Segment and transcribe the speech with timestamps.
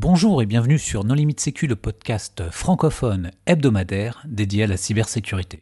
[0.00, 5.58] Bonjour et bienvenue sur Non Limite Sécu, le podcast francophone hebdomadaire dédié à la cybersécurité.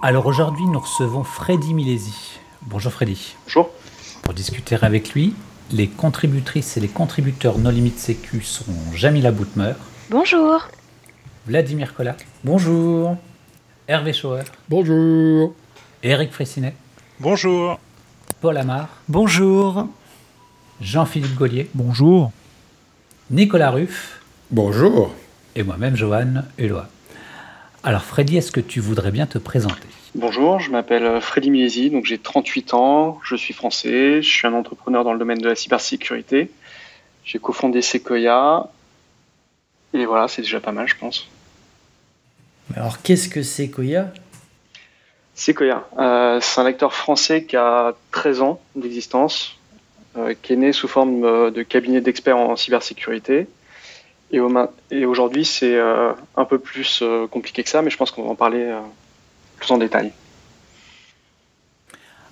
[0.00, 2.40] Alors aujourd'hui, nous recevons Freddy Milesi.
[2.62, 3.36] Bonjour Freddy.
[3.44, 3.68] Bonjour.
[4.22, 5.34] Pour discuter avec lui,
[5.70, 9.74] les contributrices et les contributeurs Non Limite Sécu sont Jamila Boutmer.
[10.08, 10.66] Bonjour.
[11.46, 12.16] Vladimir Collat.
[12.44, 13.16] Bonjour.
[13.88, 14.44] Hervé Schauer.
[14.68, 15.54] Bonjour.
[16.04, 16.74] Eric Fressinet.
[17.18, 17.80] Bonjour.
[18.40, 18.88] Paul Amar.
[19.08, 19.88] Bonjour.
[20.80, 21.68] Jean-Philippe Gaulier.
[21.74, 22.30] Bonjour.
[23.30, 24.20] Nicolas Ruff.
[24.52, 25.12] Bonjour.
[25.56, 26.82] Et moi-même, Johan Hulot.
[27.82, 29.88] Alors, Freddy, est-ce que tu voudrais bien te présenter?
[30.14, 34.52] Bonjour, je m'appelle Freddy Miesi, donc j'ai 38 ans, je suis français, je suis un
[34.52, 36.50] entrepreneur dans le domaine de la cybersécurité.
[37.24, 38.70] J'ai cofondé Sequoia,
[39.94, 41.28] et voilà, c'est déjà pas mal, je pense.
[42.76, 44.12] Alors, qu'est-ce que c'est Koya?
[45.34, 49.58] Sequoia, euh, c'est un acteur français qui a 13 ans d'existence,
[50.16, 53.48] euh, qui est né sous forme euh, de cabinet d'experts en cybersécurité.
[54.30, 58.10] Et, au main- et aujourd'hui, c'est un peu plus compliqué que ça, mais je pense
[58.10, 58.74] qu'on va en parler
[59.58, 60.10] plus en détail.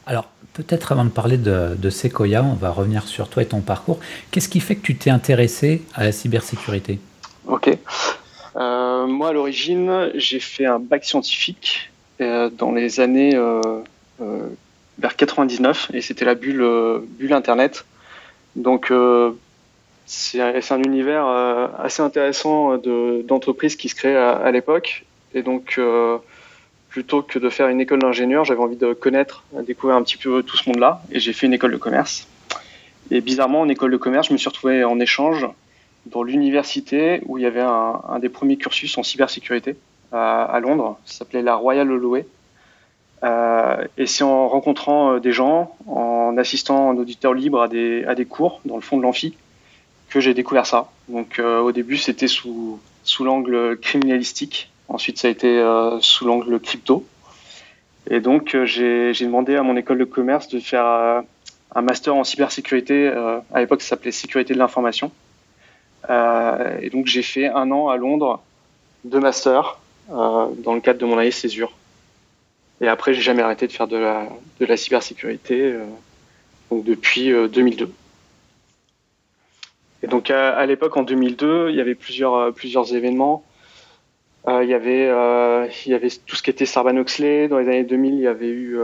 [0.07, 3.61] Alors, peut-être avant de parler de, de Sequoia, on va revenir sur toi et ton
[3.61, 4.01] parcours.
[4.31, 7.01] Qu'est-ce qui fait que tu t'es intéressé à la cybersécurité?
[7.51, 7.69] Ok.
[8.57, 13.61] Euh, moi, à l'origine, j'ai fait un bac scientifique euh, dans les années euh,
[14.99, 16.65] vers 99, et c'était la bulle,
[17.33, 17.85] Internet.
[18.57, 18.93] Donc,
[20.07, 21.27] c'est un univers
[21.79, 25.05] assez intéressant de- d'entreprises qui se créent à, à l'époque.
[25.35, 25.81] Et donc,
[26.89, 30.17] plutôt que de faire une école d'ingénieur, j'avais envie de connaître, de découvrir un petit
[30.19, 32.27] peu tout ce monde-là, et j'ai fait une école de commerce.
[33.11, 35.47] Et bizarrement, en école de commerce, je me suis retrouvé en échange
[36.07, 39.77] dans l'université où il y avait un, des premiers cursus en cybersécurité
[40.13, 40.99] à, Londres.
[41.05, 42.27] Ça s'appelait la Royal Holloway.
[43.23, 48.03] Euh, et c'est en rencontrant euh, des gens, en assistant en auditeur libre à des,
[48.07, 49.37] à des cours dans le fond de l'amphi,
[50.09, 50.91] que j'ai découvert ça.
[51.09, 54.71] Donc euh, au début, c'était sous, sous l'angle criminalistique.
[54.89, 55.63] Ensuite, ça a été
[56.01, 57.07] sous l'angle crypto.
[58.11, 63.07] Et donc, j'ai demandé à mon école de commerce de faire un master en cybersécurité.
[63.07, 65.13] à l'époque, ça s'appelait sécurité de l'information.
[66.11, 68.43] Euh, et donc j'ai fait un an à Londres,
[69.05, 69.79] deux masters
[70.11, 71.73] euh, dans le cadre de mon année césure.
[72.81, 74.27] Et après, j'ai jamais arrêté de faire de la,
[74.59, 75.85] de la cybersécurité euh,
[76.73, 77.93] depuis euh, 2002.
[80.03, 83.45] Et donc à, l'époque, en 2002, il y avait plusieurs, plusieurs événements.
[84.49, 85.05] Il, y avait,
[85.85, 87.49] il y avait tout ce qui était Sarbanes-Oxley.
[87.49, 88.79] Dans les années 2000, il y avait eu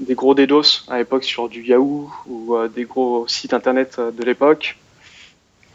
[0.00, 4.76] des gros DDoS à l'époque sur du Yahoo ou des gros sites internet de l'époque.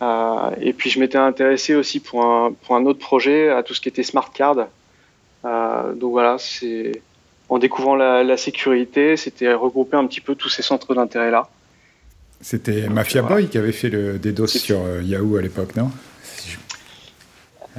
[0.02, 3.74] Euh, et puis je m'étais intéressé aussi pour un, pour un autre projet à tout
[3.74, 4.68] ce qui était smart card.
[5.46, 7.02] Euh, donc voilà, c'est
[7.50, 11.50] en découvrant la, la sécurité, c'était regrouper un petit peu tous ces centres d'intérêt là.
[12.41, 13.38] C'était Mafia voilà.
[13.38, 15.90] Boy qui avait fait le DDoS sur euh, Yahoo à l'époque, non?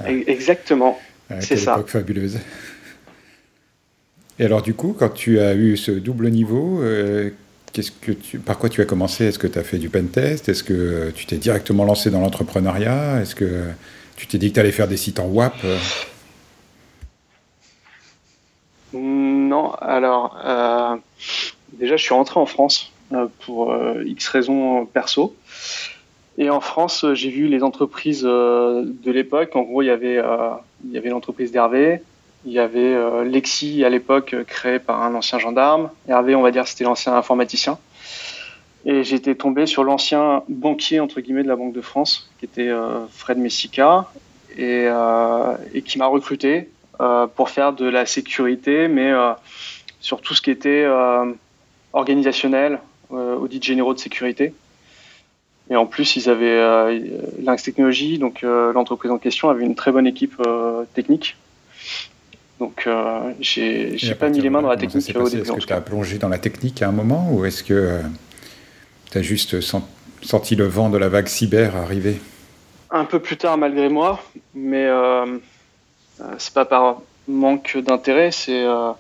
[0.06, 0.98] Exactement.
[1.30, 1.74] Ah, C'est ça.
[1.74, 2.38] époque fabuleuse.
[4.40, 6.80] Et alors du coup, quand tu as eu ce double niveau,
[8.44, 9.26] par quoi tu as commencé?
[9.26, 10.48] Est-ce que tu as fait du pentest?
[10.48, 13.20] Est-ce que tu t'es directement lancé dans l'entrepreneuriat?
[13.20, 13.64] Est-ce que
[14.16, 15.54] tu t'es dit que tu allais faire des sites en WAP?
[15.64, 15.78] Euh
[18.92, 20.96] Non, alors euh,
[21.72, 25.36] déjà je suis rentré en France euh, pour euh, X raisons perso.
[26.38, 29.56] Et en France, j'ai vu les entreprises de l'époque.
[29.56, 30.22] En gros, il y avait,
[30.84, 32.00] il y avait l'entreprise d'Hervé,
[32.44, 35.90] il y avait euh, Lexi à l'époque créé par un ancien gendarme.
[36.08, 37.78] Hervé, on va dire, c'était l'ancien informaticien.
[38.84, 42.68] Et j'étais tombé sur l'ancien banquier entre guillemets de la Banque de France, qui était
[42.68, 44.08] euh, Fred Messica,
[44.56, 46.70] et, euh, et qui m'a recruté
[47.36, 49.12] pour faire de la sécurité, mais
[50.00, 50.84] sur tout ce qui était
[51.92, 54.52] organisationnel, audit généraux de sécurité.
[55.70, 57.00] Et en plus, ils avaient
[57.40, 60.42] Lynx Technologies, donc l'entreprise en question avait une très bonne équipe
[60.92, 61.36] technique.
[62.58, 65.42] Donc euh, j'ai pas mis les mains dans la technique au début.
[65.42, 68.00] Est-ce que tu as plongé dans la technique à un moment ou est-ce que
[69.10, 69.82] tu as juste sen-
[70.22, 72.20] senti le vent de la vague cyber arriver?
[72.90, 74.20] Un peu plus tard, malgré moi,
[74.54, 75.38] mais euh,
[76.20, 78.90] euh, c'est pas par manque d'intérêt, c'est euh,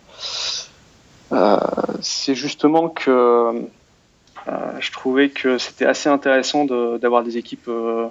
[1.32, 1.56] euh,
[2.00, 8.06] c'est justement que euh, je trouvais que c'était assez intéressant de- d'avoir des équipes euh,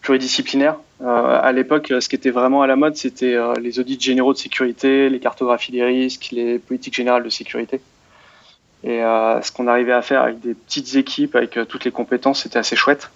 [0.00, 0.76] pluridisciplinaires.
[1.02, 4.34] Euh, à l'époque, ce qui était vraiment à la mode, c'était euh, les audits généraux
[4.34, 7.80] de sécurité, les cartographies des risques, les politiques générales de sécurité.
[8.84, 12.42] Et euh, ce qu'on arrivait à faire avec des petites équipes, avec toutes les compétences,
[12.42, 13.10] c'était assez chouette.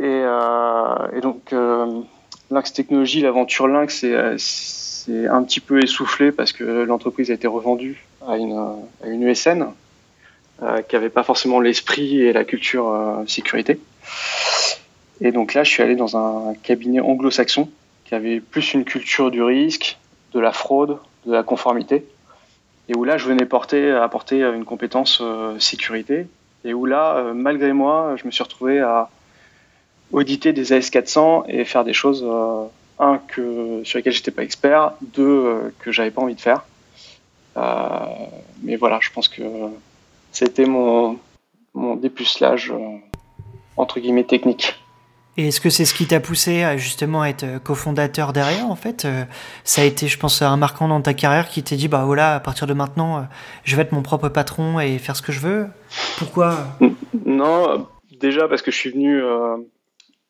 [0.00, 0.24] Et,
[1.22, 1.54] donc,
[2.50, 4.04] Lynx Technologies, l'aventure Lynx,
[4.36, 9.22] c'est, un petit peu essoufflé parce que l'entreprise a été revendue à une, à une
[9.22, 9.66] USN
[10.88, 13.78] qui n'avait pas forcément l'esprit et la culture sécurité.
[15.24, 17.70] Et donc là, je suis allé dans un cabinet anglo-saxon
[18.04, 19.96] qui avait plus une culture du risque,
[20.34, 22.04] de la fraude, de la conformité,
[22.88, 26.26] et où là, je venais porter, apporter une compétence euh, sécurité,
[26.64, 29.10] et où là, euh, malgré moi, je me suis retrouvé à
[30.10, 32.64] auditer des AS400 et faire des choses, euh,
[32.98, 36.64] un, que, sur lesquelles j'étais pas expert, deux, que j'avais pas envie de faire.
[38.62, 39.42] mais voilà, je pense que
[40.32, 41.18] c'était mon,
[41.74, 42.72] mon dépucelage,
[43.76, 44.81] entre guillemets, technique.
[45.38, 48.76] Et est-ce que c'est ce qui t'a poussé à justement être euh, cofondateur derrière en
[48.76, 49.24] fait euh,
[49.64, 52.34] Ça a été, je pense, un marquant dans ta carrière qui t'est dit bah voilà,
[52.34, 53.22] à partir de maintenant, euh,
[53.64, 55.66] je vais être mon propre patron et faire ce que je veux.
[56.18, 56.58] Pourquoi?
[57.24, 57.86] Non,
[58.20, 59.22] déjà parce que je suis venu,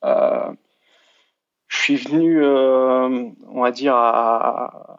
[0.02, 4.94] je suis venu, on va dire à,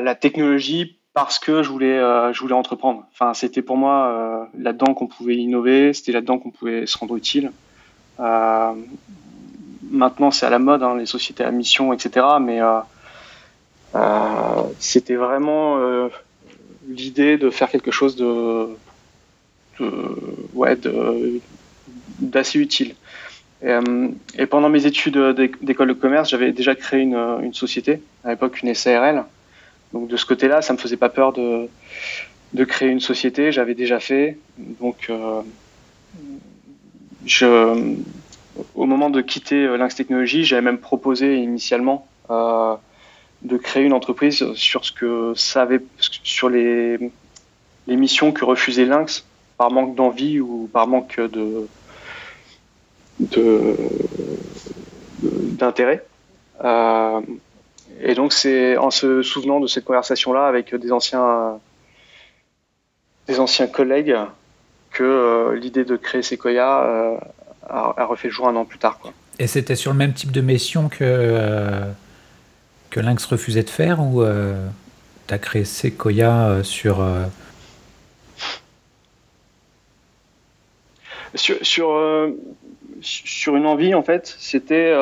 [0.00, 1.98] la technologie parce que je voulais,
[2.32, 3.04] je voulais entreprendre.
[3.12, 7.50] Enfin, c'était pour moi là-dedans qu'on pouvait innover, c'était là-dedans qu'on pouvait se rendre utile.
[9.90, 12.26] Maintenant c'est à la mode, hein, les sociétés à mission, etc.
[12.40, 12.80] Mais euh,
[13.94, 16.08] euh, c'était vraiment euh,
[16.88, 18.68] l'idée de faire quelque chose de,
[20.54, 20.76] ouais,
[22.20, 22.94] d'assez utile.
[23.62, 25.18] Et, pendant mes études
[25.62, 29.24] d'école de commerce, j'avais déjà créé une, société, à l'époque une SARL.
[29.92, 31.68] Donc de ce côté-là, ça me faisait pas peur de,
[32.52, 34.38] de créer une société, j'avais déjà fait.
[34.58, 35.10] Donc
[37.26, 37.94] je,
[38.74, 42.74] au moment de quitter euh, Lynx Technologies, j'avais même proposé initialement euh,
[43.42, 45.66] de créer une entreprise sur ce que ça
[45.98, 46.98] sur les,
[47.86, 49.24] missions que refusait Lynx
[49.56, 51.20] par manque d'envie ou par manque
[55.58, 56.04] d'intérêt.
[56.64, 57.20] Euh,
[58.00, 61.58] et donc c'est en se souvenant de cette conversation-là avec des anciens
[63.26, 64.16] des anciens collègues
[64.90, 67.18] que l'idée de créer Sequoia
[67.68, 68.98] a, refait le jour un an plus tard.
[68.98, 69.12] Quoi.
[69.38, 71.84] Et c'était sur le même type de mission que, euh,
[72.90, 74.66] que Lynx refusait de faire ou euh,
[75.26, 77.06] tu as créé Sequoia euh, sur,
[81.34, 81.60] sur.
[81.62, 82.30] Sur,
[83.00, 84.94] sur, une envie, en fait, c'était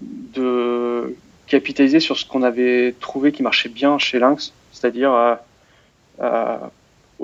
[0.00, 1.16] de
[1.46, 5.38] capitaliser sur ce qu'on avait trouvé qui marchait bien chez Lynx, c'est-à-dire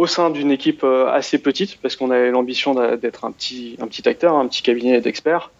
[0.01, 3.87] au sein d'une équipe euh, assez petite, parce qu'on avait l'ambition d'être un petit, un
[3.87, 5.51] petit acteur, un petit cabinet d'experts,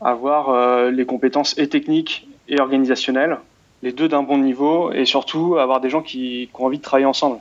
[0.00, 3.38] avoir euh, les compétences et techniques et organisationnelles,
[3.82, 7.06] les deux d'un bon niveau, et surtout avoir des gens qui, ont envie de travailler
[7.06, 7.40] ensemble.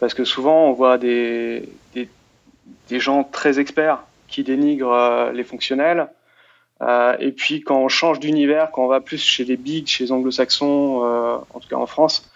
[0.00, 6.08] Parce que souvent, on voit des, des, gens très experts qui dénigrent euh, les fonctionnels,
[7.20, 10.12] et puis quand on change d'univers, quand on va plus chez les bigs, chez les
[10.12, 11.02] anglo-saxons,
[11.54, 12.30] en tout cas en France,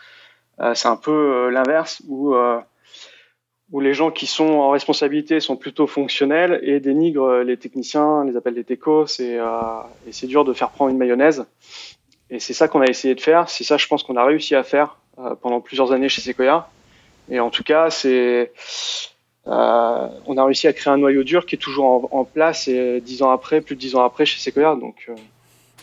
[0.74, 2.34] c'est un peu l'inverse, où
[3.74, 8.36] où les gens qui sont en responsabilité sont plutôt fonctionnels et dénigrent les techniciens, les
[8.36, 11.44] appellent des techos, euh, et, c'est dur de faire prendre une mayonnaise.
[12.30, 14.54] Et c'est ça qu'on a essayé de faire, c'est ça je pense qu'on a réussi
[14.54, 16.70] à faire euh, pendant plusieurs années chez Sequoia.
[17.28, 18.52] Et en tout cas, c'est
[19.48, 23.00] euh, on a réussi à créer un noyau dur qui est toujours en, place et
[23.00, 24.76] dix ans après, plus de dix ans après chez Sequoia.
[24.76, 25.10] Donc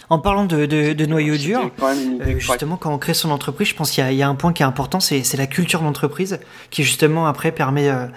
[0.09, 3.91] en parlant de, de, noyau dur, euh, justement, quand on crée son entreprise, je pense
[3.91, 7.51] qu'il y, a un point qui est important, c'est la culture d'entreprise, qui justement après
[7.51, 8.07] permet euh,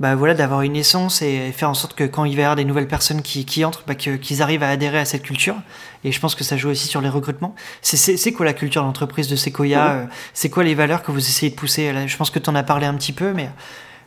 [0.00, 2.56] bah, voilà, d'avoir une essence et faire en sorte que quand il va y avoir
[2.56, 5.56] des nouvelles personnes qui, qui entrent, bah, qu'ils arrivent à adhérer à cette culture.
[6.02, 7.54] Et je pense que ça joue aussi sur les recrutements.
[7.80, 11.50] C'est quoi la culture d'entreprise de Sequoia euh, C'est quoi les valeurs que vous essayez
[11.50, 11.92] de pousser?
[12.06, 13.48] Je pense que tu en as parlé un petit peu, mais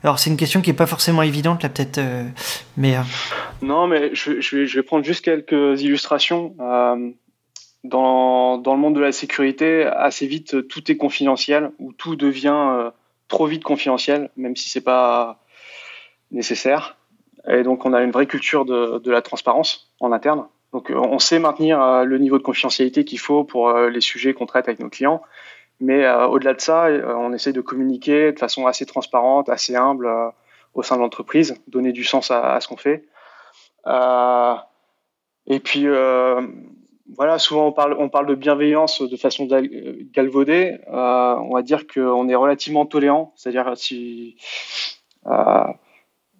[0.03, 2.23] alors c'est une question qui est pas forcément évidente là peut-être, euh,
[2.75, 2.97] mais.
[2.97, 3.01] Euh.
[3.61, 6.55] Non, mais je, vais, prendre juste quelques illustrations.
[6.59, 7.11] Euh,
[7.83, 12.91] dans, le monde de la sécurité, assez vite tout est confidentiel ou tout devient
[13.27, 15.39] trop vite confidentiel, même si c'est pas
[16.31, 16.97] nécessaire.
[17.47, 20.47] Et donc on a une vraie culture de, la transparence en interne.
[20.73, 24.67] Donc on sait maintenir le niveau de confidentialité qu'il faut pour les sujets qu'on traite
[24.67, 25.21] avec nos clients
[25.79, 29.75] mais euh, au-delà de ça, euh, on essaye de communiquer de façon assez transparente, assez
[29.75, 30.29] humble euh,
[30.73, 33.05] au sein de l'entreprise, donner du sens à, ce qu'on fait.
[35.47, 35.87] Et puis,
[37.15, 39.47] voilà, souvent on parle, on parle de bienveillance de façon
[40.13, 40.77] galvaudée.
[40.87, 44.35] on va dire qu'on est relativement tolérant, c'est-à-dire si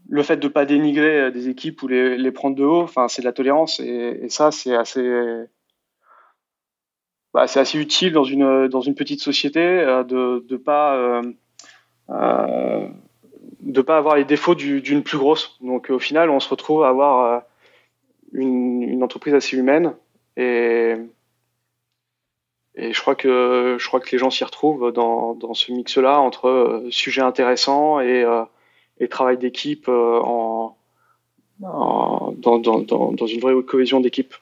[0.09, 3.21] le fait de ne pas dénigrer des équipes ou les, les prendre de haut, c'est
[3.21, 5.01] de la tolérance et, ça, c'est assez
[7.37, 11.21] bah, assez utile dans une dans une petite société euh, de de pas euh,
[12.09, 12.87] euh,
[13.61, 15.57] de pas avoir les défauts d'une plus grosse.
[15.61, 17.43] Donc au final, on se retrouve à avoir
[18.33, 19.93] une, une entreprise assez humaine
[20.35, 20.95] et
[22.77, 26.19] et je crois que je crois que les gens s'y retrouvent dans, dans ce mix-là
[26.19, 28.43] entre euh, sujets intéressants et, euh,
[29.09, 30.77] travail d'équipe euh, en,
[31.63, 34.35] en dans, dans, dans, une vraie cohésion d'équipe.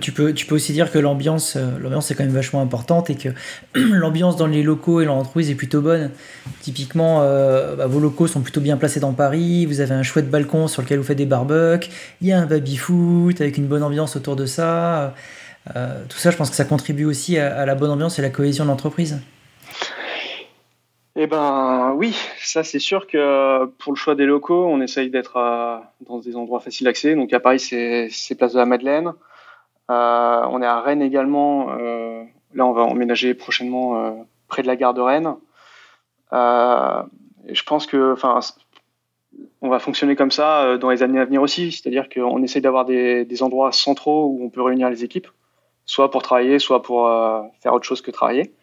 [0.00, 3.14] Tu, peux, tu peux aussi dire que l'ambiance l'ambiance est quand même vachement importante et
[3.14, 3.28] que
[3.74, 6.10] l'ambiance dans les locaux et l'entreprise est plutôt bonne.
[6.60, 10.68] Typiquement, bah, vos locaux sont plutôt bien placés dans Paris, vous avez un chouette balcon
[10.68, 11.88] sur lequel vous faites des barbecues,
[12.20, 15.14] il y a un baby-foot avec une bonne ambiance autour de ça.
[15.74, 18.30] Euh, tout ça, je pense que ça contribue aussi à, la bonne ambiance et la
[18.30, 19.20] cohésion de l'entreprise.
[21.16, 25.36] Eh ben oui, ça c'est sûr que pour le choix des locaux, on essaye d'être
[25.36, 27.14] euh, dans des endroits faciles d'accès.
[27.14, 29.12] Donc à Paris, c'est Place de la Madeleine.
[29.90, 31.72] Euh, on est à Rennes également.
[32.54, 35.34] là, on va emménager prochainement près de la gare de Rennes.
[36.32, 38.40] je pense que, enfin,
[39.60, 41.72] on va fonctionner comme ça dans les années à venir aussi.
[41.72, 45.28] C'est-à-dire qu'on essaye d'avoir des, endroits centraux où on peut réunir les équipes
[45.86, 48.54] soit pour travailler, soit pour euh, faire autre chose que travailler.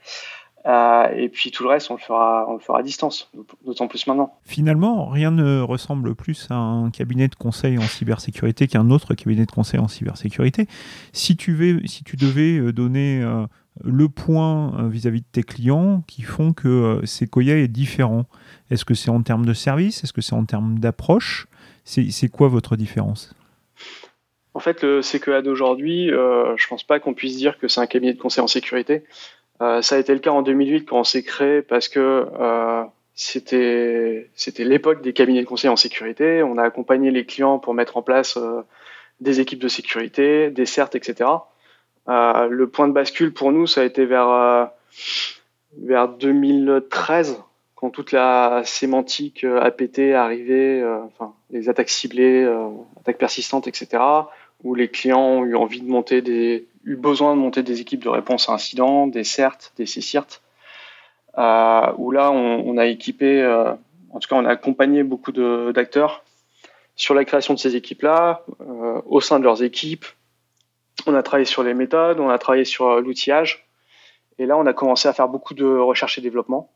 [0.65, 3.31] Euh, et puis tout le reste, on le fera, on le fera à distance,
[3.65, 4.37] d'autant plus maintenant.
[4.43, 9.45] Finalement, rien ne ressemble plus à un cabinet de conseil en cybersécurité qu'un autre cabinet
[9.45, 10.67] de conseil en cybersécurité.
[11.13, 13.23] Si tu, veux, si tu devais euh, donner
[13.83, 18.25] le point vis-à-vis de tes clients qui font que Sequoia est différent,
[18.69, 21.47] est-ce que c'est en termes de service Est-ce que c'est en termes d'approche?
[21.83, 23.33] C'est quoi votre différence?
[24.53, 27.87] En fait, le CQA d'aujourd'hui, euh, je pense pas qu'on puisse dire que c'est un
[27.87, 29.03] cabinet de conseil en sécurité.
[29.61, 32.83] Euh, ça a été le cas en 2008 quand on s'est créé parce que euh,
[33.13, 36.41] c'était c'était l'époque des cabinets de conseil en sécurité.
[36.41, 38.61] On a accompagné les clients pour mettre en place euh,
[39.19, 41.29] des équipes de sécurité, des CERT, etc.
[42.07, 44.71] Le point de bascule pour nous, ça a été vers
[45.77, 47.41] vers 2013
[47.75, 52.43] quand toute la sémantique APT est arrivée, enfin les attaques ciblées,
[52.99, 53.99] attaques persistantes, etc
[54.63, 58.03] où les clients ont eu envie de monter des, eu besoin de monter des équipes
[58.03, 60.41] de réponse à incidents, des CERT, des CCIRT,
[61.37, 63.73] euh, où là on, a équipé, euh,
[64.11, 66.23] en tout cas on a accompagné beaucoup d'acteurs
[66.95, 70.05] sur la création de ces équipes-là, euh, au sein de leurs équipes.
[71.07, 73.67] On a travaillé sur les méthodes, on a travaillé sur l'outillage,
[74.37, 76.71] et là on a commencé à faire beaucoup de recherche et développement.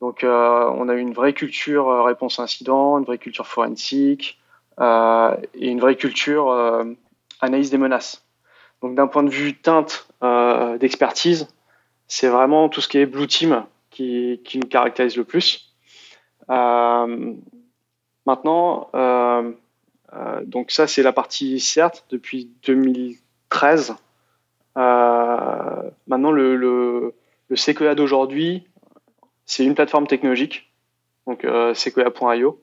[0.00, 4.40] Donc on a eu une vraie culture réponse à incident, une vraie culture forensique,
[4.80, 6.50] et une vraie culture
[7.42, 8.24] analyse des menaces.
[8.82, 11.48] Donc d'un point de vue teinte euh, d'expertise,
[12.08, 15.74] c'est vraiment tout ce qui est blue team qui, qui nous caractérise le plus.
[16.50, 17.34] Euh,
[18.26, 19.52] maintenant, euh,
[20.44, 23.94] donc ça c'est la partie certes depuis 2013.
[24.76, 27.14] Euh, maintenant le, le,
[27.48, 28.66] le Sequoia d'aujourd'hui,
[29.44, 30.72] c'est une plateforme technologique,
[31.26, 31.42] donc
[31.74, 32.62] sequoia.io,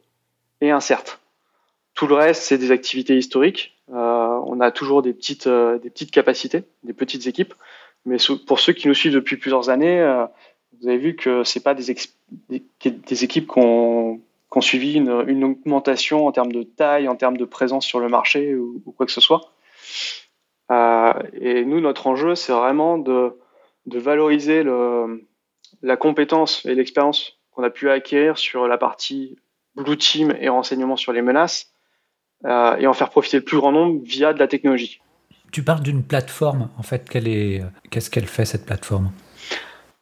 [0.62, 1.20] et un CERT.
[1.94, 3.77] Tout le reste, c'est des activités historiques.
[4.50, 7.54] On a toujours des petites, euh, des petites capacités, des petites équipes.
[8.06, 10.26] Mais pour ceux qui nous suivent depuis plusieurs années, euh,
[10.80, 11.96] vous avez vu que c'est pas des,
[12.50, 14.22] des, équipes qui ont,
[14.62, 18.82] suivi une, augmentation en termes de taille, en termes de présence sur le marché ou,
[18.96, 19.52] quoi que ce soit.
[20.72, 23.34] Euh, et nous, notre enjeu, c'est vraiment de,
[23.86, 24.64] valoriser
[25.82, 29.38] la compétence et l'expérience qu'on a pu acquérir sur la partie
[29.76, 31.72] Blue Team et renseignement sur les menaces
[32.46, 35.02] euh, et en faire profiter le plus grand nombre via de la technologie.
[35.52, 39.12] Tu parles d'une plateforme, en fait, qu'est-ce qu'elle fait cette plateforme?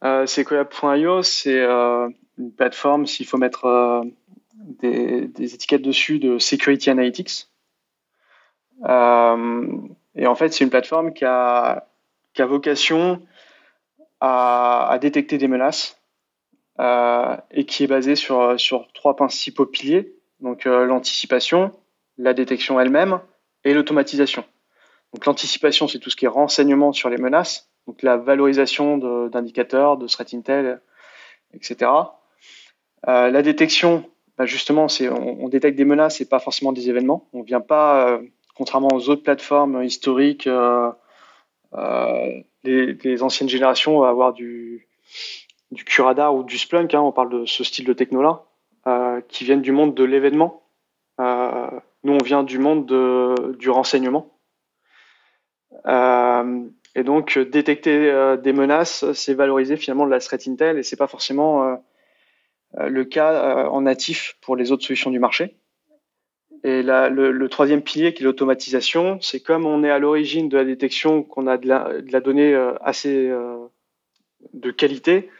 [0.04, 4.02] Euh, Sequoia.io, c'est euh, une plateforme, s'il faut mettre euh,
[4.54, 7.48] des, des, étiquettes dessus, de Security Analytics.
[8.84, 9.66] Euh,
[10.14, 11.88] et en fait, c'est une plateforme qui a,
[12.34, 13.22] qui a vocation
[14.20, 16.00] à, à, détecter des menaces
[16.78, 20.12] euh, et qui est basée sur, sur trois principaux piliers.
[20.40, 21.72] Donc l'anticipation,
[22.18, 23.20] la détection elle-même
[23.64, 24.44] et l'automatisation.
[25.12, 29.96] Donc l'anticipation, c'est tout ce qui est renseignement sur les menaces, donc la valorisation d'indicateurs,
[29.96, 30.80] de, threat intel,
[31.54, 31.90] etc.
[33.08, 34.04] Euh, la détection,
[34.36, 37.28] bah justement, c'est on, détecte des menaces et pas forcément des événements.
[37.32, 38.22] On vient pas, euh,
[38.56, 40.90] contrairement aux autres plateformes historiques, euh,
[42.64, 44.88] les, anciennes générations vont avoir du,
[45.70, 46.94] du Curadar ou du Splunk.
[46.94, 48.42] Hein, on parle de ce style de techno-là,
[49.28, 50.65] qui viennent du monde de l'événement.
[52.06, 54.38] Euh, nous, on vient du monde de, du renseignement.
[55.86, 60.82] Euh, et donc, détecter euh, des menaces, c'est valoriser finalement de la threat intel et
[60.82, 61.76] c'est pas forcément euh,
[62.78, 65.56] euh le cas euh, en natif pour les autres solutions du marché.
[66.64, 70.64] Et le, troisième pilier qui est l'automatisation, c'est comme on est à l'origine de la
[70.64, 73.30] détection, qu'on a de la, de la donnée assez
[74.52, 75.30] de qualité,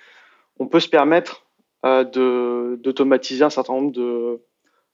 [0.60, 1.46] on peut se permettre
[1.82, 4.40] d'automatiser un certain nombre de,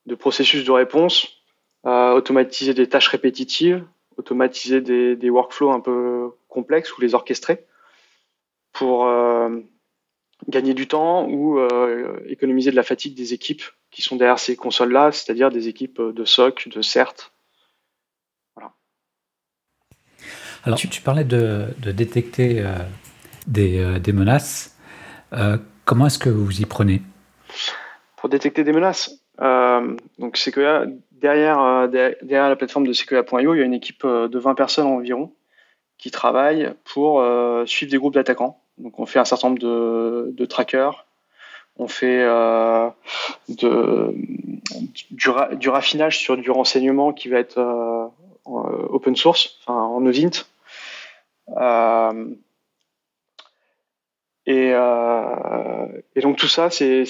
[0.07, 1.42] de processus de réponse euh,
[1.85, 3.85] automatiser des tâches répétitives
[4.19, 7.65] automatiser des, des, workflows un peu complexes ou les orchestrer
[8.73, 9.07] pour
[10.49, 11.59] gagner du temps ou
[12.27, 16.25] économiser de la fatigue des équipes qui sont derrière ces consoles-là, c'est-à-dire des équipes de
[16.25, 17.33] SOC, de CERT.
[18.55, 18.73] Voilà.
[20.65, 22.65] Alors, tu, parlais de, détecter
[23.47, 24.77] des, des, menaces.
[25.85, 27.03] comment est-ce que vous y prenez?
[28.17, 29.22] Pour détecter des menaces, euh,
[30.19, 30.87] donc Sequoia,
[31.23, 34.55] derrière, euh, derrière la plateforme de Sequoia.io, il y a une équipe euh, de 20
[34.55, 35.33] personnes environ
[35.99, 37.25] qui travaillent pour
[37.65, 38.61] suivre des groupes d'attaquants.
[38.77, 41.07] Donc on fait un certain nombre de, trackers,
[41.77, 42.27] on fait
[43.49, 43.69] du,
[45.71, 48.11] raffinage sur du renseignement qui va être
[48.45, 50.45] open source, en OSINT.
[54.49, 57.05] Euh, et, donc tout ça, c'est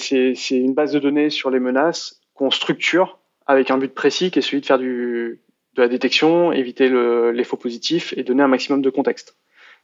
[0.51, 4.41] une base de données sur les menaces qu'on structure avec un but précis qui est
[4.41, 5.41] celui de faire du,
[5.75, 9.37] de la détection, éviter le, les faux positifs et donner un maximum de contexte.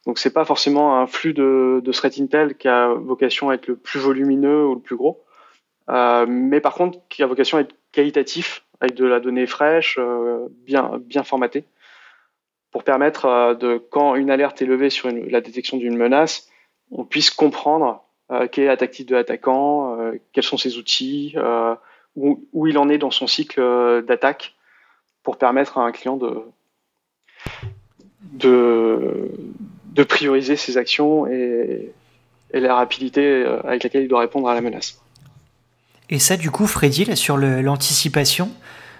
[0.06, 3.68] Donc c'est pas forcément un flux de, de threat intel qui a vocation à être
[3.68, 5.24] le plus volumineux ou le plus gros,
[5.90, 9.98] euh, mais par contre qui a vocation à être qualitatif avec de la donnée fraîche,
[10.00, 11.66] euh, bien bien formatée,
[12.72, 16.50] pour permettre euh, de quand une alerte est levée sur une, la détection d'une menace,
[16.92, 21.36] on puisse comprendre euh, quelle est la tactique de l'attaquant, euh, quels sont ses outils,
[22.16, 23.62] où, où, il en est dans son cycle
[24.08, 24.56] d'attaque,
[25.24, 26.42] pour permettre à un client de,
[28.34, 31.92] de, prioriser ses actions et,
[32.54, 35.00] et la rapidité avec laquelle il doit répondre à la menace.
[36.10, 38.50] Et ça, du coup, Freddy, sur l'anticipation,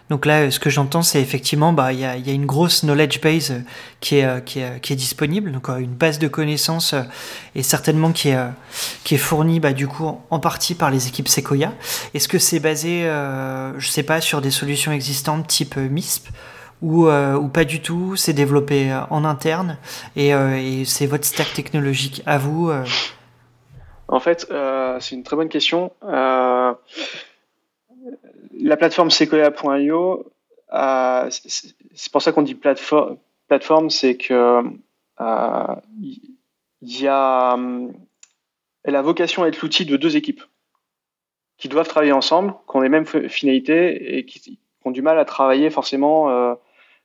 [0.10, 3.52] donc là, ce que j'entends, c'est effectivement, bah, il y a, une grosse knowledge base
[3.52, 3.60] euh,
[4.00, 6.96] qui est, euh, qui est, qui est disponible, donc euh, une base de connaissances
[7.54, 8.40] et certainement qui est,
[9.04, 11.74] qui est fournie, bah, du coup, en partie par les équipes Sequoia.
[12.16, 16.30] Est-ce que c'est basé, euh, je sais pas, sur des solutions existantes type MISP
[16.82, 18.16] ou, euh, ou pas du tout?
[18.16, 19.78] C'est développé en interne?
[20.16, 20.34] Et
[20.86, 22.72] c'est votre stack technologique à vous
[24.08, 24.52] En fait,
[25.00, 25.92] c'est une très bonne question
[28.62, 30.32] la plateforme Sequoia.io,
[30.74, 34.64] euh, c'est pour ça qu'on dit plateforme, c'est que euh,
[35.18, 35.82] a,
[38.86, 40.44] a vocation à être l'outil de deux équipes
[41.58, 45.26] qui doivent travailler ensemble, qui ont les mêmes finalités et qui, ont du mal à
[45.26, 46.56] travailler forcément euh,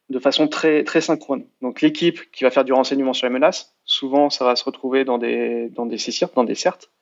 [0.09, 1.45] de façon très, très synchrone.
[1.61, 5.05] Donc l'équipe qui va faire du renseignement sur les menaces, souvent ça va se retrouver
[5.05, 5.97] dans des, dans des
[6.35, 6.94] dans des CERT, euh,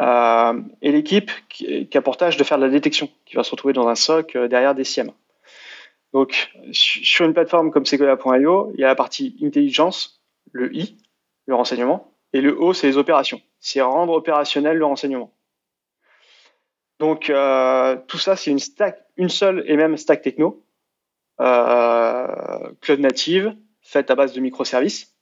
[0.00, 3.74] et l'équipe qui, a pour tâche de faire de la détection, qui va se retrouver
[3.74, 5.12] dans un SOC euh, derrière des SIEM.
[6.12, 10.96] Donc, sur une plateforme comme Sequoia.io, il y a la partie intelligence, le I,
[11.46, 13.40] le renseignement, et le O, c'est les opérations.
[13.60, 15.32] C'est rendre opérationnel le renseignement.
[16.98, 18.58] Donc, euh, tout ça, c'est une
[19.16, 20.64] une seule et même stack techno,
[21.40, 25.14] euh, cloud native, faite à base de microservices,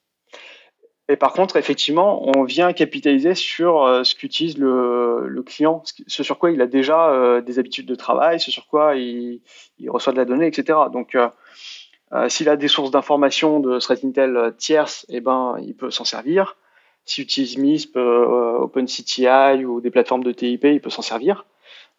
[1.11, 6.21] et par contre, effectivement, on vient capitaliser sur euh, ce qu'utilise le, le, client, ce
[6.21, 9.41] sur quoi il a déjà euh, des habitudes de travail, ce sur quoi il,
[9.87, 10.77] reçoit de la donnée, etc.
[10.93, 11.29] Donc, euh,
[12.29, 16.57] s'il a des sources d'informations de threat intel tierces, eh ben, il peut s'en servir.
[17.05, 21.45] S'il utilise MISP, OpenCTI ou des plateformes de TIP, il peut s'en servir.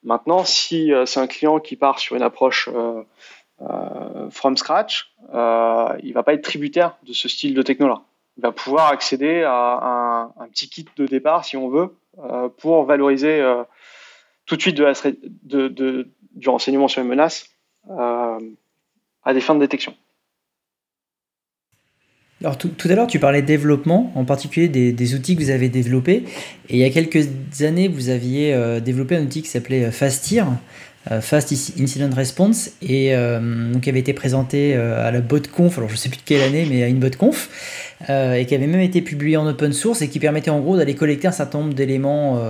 [0.05, 2.69] Maintenant, si c'est un client qui part sur une approche
[4.31, 8.03] from scratch, il va pas être tributaire de ce style de techno-là
[8.41, 13.41] va pouvoir accéder à un, petit kit de départ, si on veut, euh, pour valoriser
[13.41, 13.63] euh,
[14.47, 17.47] tout de suite du renseignement sur les menaces
[17.91, 18.39] euh,
[19.23, 19.95] à des fins de détection.
[22.41, 25.43] Alors tout, tout, à l'heure, tu parlais de développement, en particulier des, des, outils que
[25.43, 26.25] vous avez développés.
[26.71, 27.29] Et il y a quelques
[27.61, 30.47] années, vous aviez développé un outil qui s'appelait Fastir.
[31.11, 35.79] Euh, Fast Incident Response et euh, donc qui avait été présenté euh, à la BotConf,
[35.79, 37.49] alors je sais plus de quelle année, mais à une BotConf,
[38.09, 40.95] et qui avait même été publié en open source et qui permettait en gros d'aller
[40.95, 42.41] collecter un certain nombre d'éléments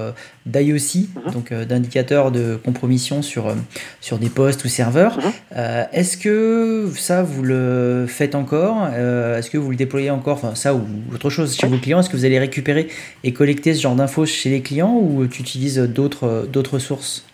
[0.47, 1.33] d'IOC, mhm.
[1.33, 3.53] donc d'indicateurs de compromission sur,
[4.01, 5.19] sur des postes ou serveurs.
[5.19, 5.87] Mhm.
[5.93, 8.87] Est-ce que ça vous le faites encore?
[8.95, 10.37] Est-ce que vous le déployez encore?
[10.37, 10.83] Enfin, ça ou
[11.13, 12.87] autre chose chez vos clients Est-ce que vous allez récupérer
[13.25, 17.25] et collecter ce genre d'infos chez les clients ou tu utilises d'autres sources?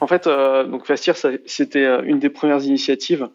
[0.00, 1.14] En fait, euh, donc Fastir,
[1.46, 3.28] c'était euh, une des premières initiatives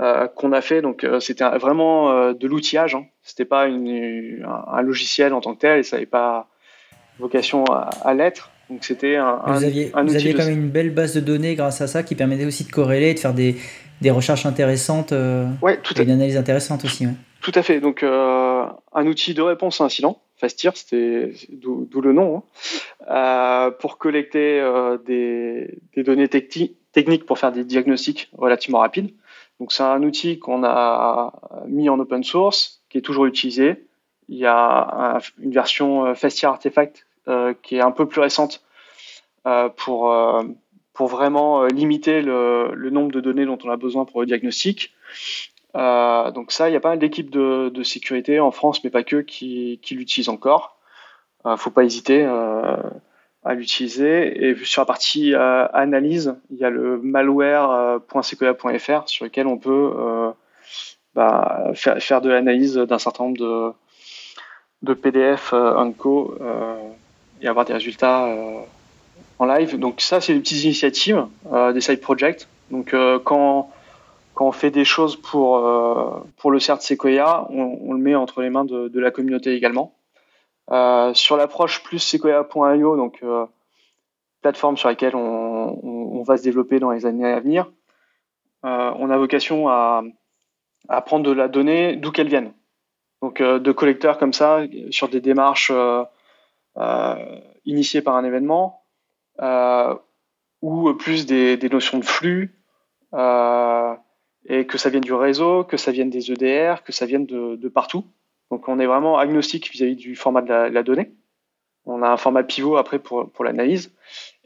[0.00, 0.80] euh, qu'on a fait.
[0.80, 2.94] Donc, euh, c'était vraiment de l'outillage.
[2.94, 3.06] Hein.
[3.22, 6.48] C'était pas une, un, un, logiciel en tant que tel, et ça n'avait pas
[7.18, 8.50] vocation à, à l'être.
[8.70, 11.54] Donc, c'était un, Vous aviez, un vous aviez quand même une belle base de données
[11.54, 13.56] grâce à ça qui permettait aussi de corréler, de faire des,
[14.00, 15.12] des recherches intéressantes,
[15.62, 17.06] ouais, tout et une analyse intéressante aussi.
[17.06, 17.12] Ouais.
[17.42, 17.80] Tout à fait.
[17.80, 22.42] Donc, un outil de réponse à incident Fastir, c'était d'où le nom, hein,
[23.10, 29.12] euh, pour collecter euh, des, données techniques pour faire des diagnostics relativement rapides.
[29.58, 31.32] Donc c'est un outil qu'on a
[31.66, 33.84] mis en open source, qui est toujours utilisé.
[34.28, 37.04] Il y a une version Fastia Artifact
[37.62, 38.62] qui est un peu plus récente
[39.74, 40.06] pour
[41.00, 44.94] vraiment limiter le, nombre de données dont on a besoin pour le diagnostic.
[45.78, 49.04] Euh, donc ça, il y a pas mal d'équipes de, sécurité en France, mais pas
[49.04, 50.76] que, qui, qui l'utilisent encore.
[51.46, 52.76] Euh, faut pas hésiter euh,
[53.44, 54.48] à l'utiliser.
[54.48, 60.32] Et sur la partie analyse, il y a le malware.sequoia.fr sur lequel on peut
[61.14, 63.72] bah, faire, de l'analyse d'un certain nombre de,
[64.82, 66.36] de PDF en co
[67.40, 68.28] et avoir des résultats
[69.38, 69.78] en live.
[69.78, 71.24] Donc ça, c'est des petites initiatives,
[71.72, 72.48] des side projects.
[72.70, 73.70] Donc quand
[74.38, 78.50] quand on fait des choses pour, euh, le CERT Sequoia, on, le met entre les
[78.50, 79.96] mains de, la communauté également.
[80.70, 83.46] Euh, sur l'approche plus Sequoia.io, donc euh,
[84.40, 87.68] plateforme sur laquelle on, va se développer dans les années à venir,
[88.62, 90.04] on a vocation à,
[91.04, 92.52] prendre de la donnée d'où qu'elle vienne.
[93.22, 95.72] Donc de collecteurs comme ça, sur des démarches
[97.64, 98.84] initiées par un événement,
[100.62, 102.54] ou plus des, notions de flux,
[104.46, 107.68] et que ça vienne du réseau, que ça vienne des EDR, que ça vienne de,
[107.68, 108.04] partout.
[108.50, 111.12] Donc on est vraiment agnostique vis-à-vis du format de la, donnée.
[111.84, 113.92] On a un format pivot après pour, pour l'analyse.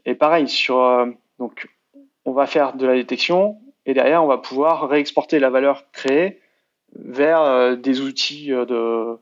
[0.05, 1.05] Et pareil, sur, euh,
[1.39, 1.69] donc
[2.25, 6.41] on va faire de la détection et derrière on va pouvoir réexporter la valeur créée
[6.95, 9.17] vers euh, des outils euh, de,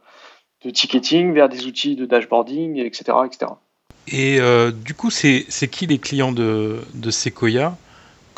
[0.66, 3.18] de, ticketing, vers des outils de dashboarding, etc.
[3.26, 3.52] etc.
[4.08, 4.40] Et
[4.84, 7.78] du coup, c'est qui les clients de, de Sequoia?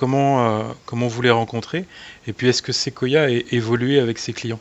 [0.03, 1.85] Comment, euh, comment vous les rencontrez
[2.27, 4.59] Et puis, est-ce que Sequoia a évolué avec ses clients?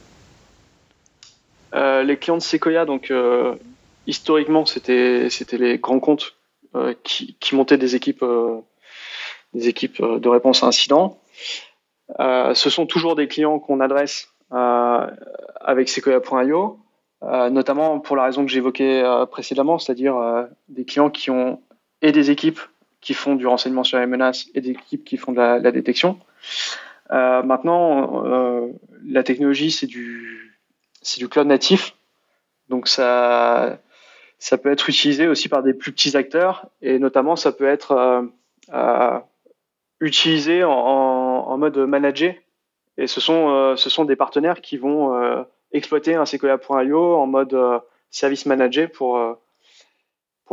[1.74, 3.56] Euh, Les clients de Sequoia, donc, euh,
[4.06, 5.28] historiquement, c'était
[5.58, 6.36] les grands comptes
[7.02, 8.24] qui, montaient des équipes,
[9.52, 11.20] des équipes de réponse à incidents.
[12.20, 16.78] ce sont toujours des clients qu'on adresse avec Sequoia.io,
[17.50, 19.02] notamment pour la raison que j'évoquais
[19.32, 21.60] précédemment, c'est-à-dire des clients qui ont
[22.00, 22.60] et des équipes
[23.02, 26.18] qui font du renseignement sur les menaces et des équipes qui font de la, détection.
[27.10, 28.68] Euh, maintenant, euh,
[29.04, 30.54] la technologie, c'est du,
[31.28, 31.94] cloud natif.
[32.68, 33.80] Donc ça,
[34.62, 38.30] peut être utilisé aussi par des plus petits acteurs et notamment ça peut être
[38.72, 39.18] euh,
[40.00, 42.34] utilisé en, mode manager.
[42.98, 47.56] Et ce sont, des partenaires qui vont exploiter un Sequoia.io en mode
[48.10, 49.18] service manager pour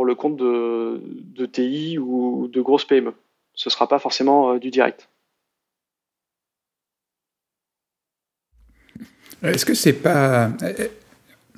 [0.00, 3.12] pour le compte de, TI ou de grosses PME.
[3.52, 5.10] Ce ne sera pas forcément euh, du direct.
[9.42, 10.52] Est-ce que c'est pas.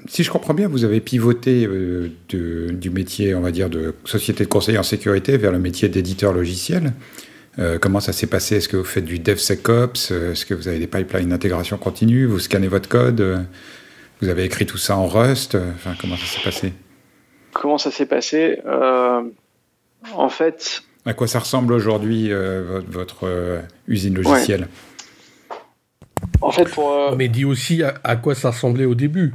[0.09, 4.43] Si je comprends bien, vous avez pivoté euh, du métier, on va dire, de société
[4.43, 6.95] de conseil en sécurité vers le métier d'éditeur logiciel.
[7.61, 8.57] Euh, comment ça s'est passé?
[8.57, 10.11] Est-ce que vous faites du DevSecOps?
[10.11, 12.27] Est-ce que vous avez des pipelines d'intégration continue?
[12.27, 13.47] Vous scannez votre code?
[14.21, 15.57] Vous avez écrit tout ça en Rust?
[16.01, 16.73] Comment ça s'est passé?
[17.53, 19.23] Comment ça s'est passé euh,
[20.15, 20.83] En fait.
[21.05, 24.69] À quoi ça ressemble aujourd'hui euh, votre, euh, usine logicielle?
[25.51, 25.57] Ouais.
[26.41, 26.93] En fait, pour.
[26.93, 29.33] Euh, Mais dis aussi à, à, quoi ça ressemblait au début.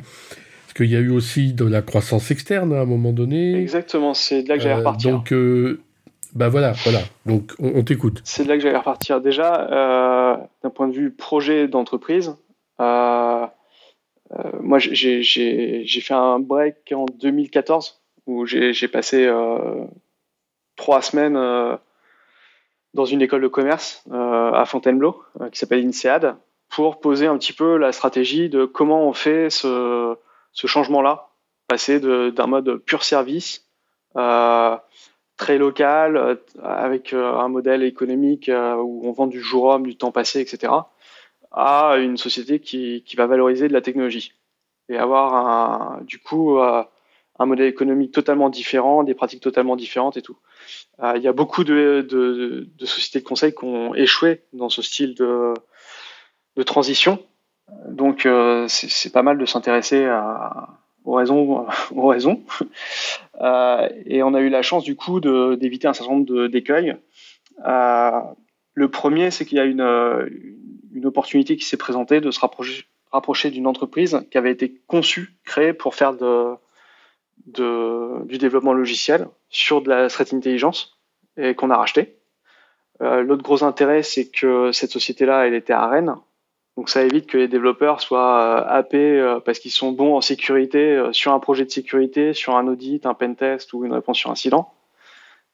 [0.65, 3.59] Parce qu'il y a eu aussi de la croissance externe à un moment donné.
[3.59, 5.11] Exactement, c'est de là que j'allais repartir.
[5.11, 5.33] Donc.
[6.35, 6.99] Ben voilà, voilà.
[7.25, 8.21] Donc on, on t'écoute.
[8.23, 9.21] C'est de là que j'allais repartir.
[9.21, 12.35] Déjà, d'un point de vue projet d'entreprise,
[14.35, 19.85] euh, moi j'ai fait un break en 2014 où j'ai passé euh,
[20.75, 21.75] trois semaines euh,
[22.93, 26.35] dans une école de commerce euh, à Fontainebleau qui s'appelle INSEAD
[26.69, 30.15] pour poser un petit peu la stratégie de comment on fait ce,
[30.53, 31.29] changement-là,
[31.67, 33.65] passer d'un mode pur service,
[34.13, 40.41] très local, avec un modèle économique où on vend du jour homme, du temps passé,
[40.41, 40.73] etc.,
[41.51, 44.33] à une société qui, qui va valoriser de la technologie
[44.89, 46.59] et avoir un, du coup
[47.39, 50.37] un modèle économique totalement différent, des pratiques totalement différentes et tout.
[51.03, 55.15] Euh, il y a beaucoup de, sociétés de conseil qui ont échoué dans ce style
[55.15, 55.53] de,
[56.63, 57.19] transition.
[57.87, 60.07] Donc euh, c'est pas mal de s'intéresser
[61.03, 61.67] aux raisons.
[61.95, 62.43] Aux raisons.
[63.41, 66.97] Euh, et on a eu la chance du coup d'éviter un certain nombre d'écueils.
[67.63, 69.81] Le premier, c'est qu'il y a une,
[70.93, 75.73] une opportunité qui s'est présentée de se rapprocher d'une entreprise qui avait été conçue, créée
[75.73, 76.55] pour faire de,
[77.45, 80.97] du développement logiciel sur de la threat intelligence
[81.37, 82.17] et qu'on a racheté.
[83.01, 86.15] Euh, L'autre gros intérêt, c'est que cette société-là, elle était à Rennes.
[86.75, 90.21] Donc ça évite que les développeurs soient euh, happés euh, parce qu'ils sont bons en
[90.21, 94.17] sécurité sur un projet de sécurité, sur un audit, un pen test ou une réponse
[94.17, 94.73] sur incident.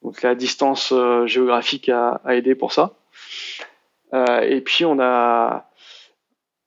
[0.01, 0.93] Donc la distance
[1.25, 2.91] géographique a, aidé pour ça.
[4.13, 5.69] et puis on a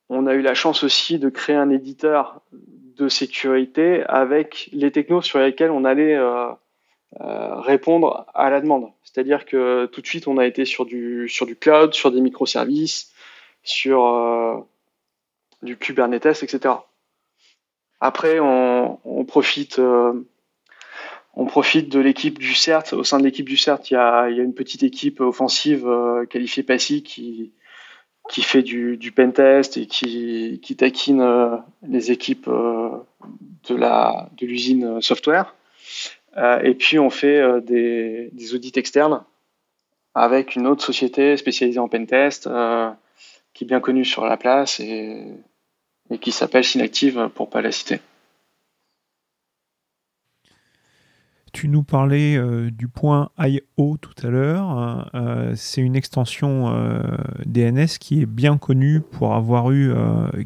[0.09, 5.21] on a eu la chance aussi de créer un éditeur de sécurité avec les technos
[5.21, 6.47] sur lesquels on allait euh,
[7.21, 8.91] euh, répondre à la demande.
[9.03, 13.11] C'est-à-dire que tout de suite, on a été sur du, cloud, sur des microservices,
[13.63, 14.57] sur euh,
[15.61, 16.75] du Kubernetes, etc.
[17.99, 22.93] Après, on, on profite, on profite de l'équipe du CERT.
[22.93, 25.19] Au sein de l'équipe du CERT, il y a, il y a une petite équipe
[25.19, 25.87] offensive
[26.29, 27.53] qualifiée PASI qui,
[28.27, 32.89] qui fait du, du pentest et qui, qui taquine euh, les équipes euh,
[33.69, 35.55] de la de l'usine software.
[36.37, 39.23] Euh, et puis on fait des, des, audits externes
[40.13, 42.49] avec une autre société spécialisée en pentest
[43.53, 45.23] qui est bien connue sur la place et,
[46.11, 47.99] et qui s'appelle Synactive pour pas la citer.
[51.53, 55.09] Tu nous parlais euh, du point IO tout à l'heure.
[55.15, 57.01] Euh, c'est une extension euh,
[57.45, 59.93] DNS qui est bien connue pour avoir eu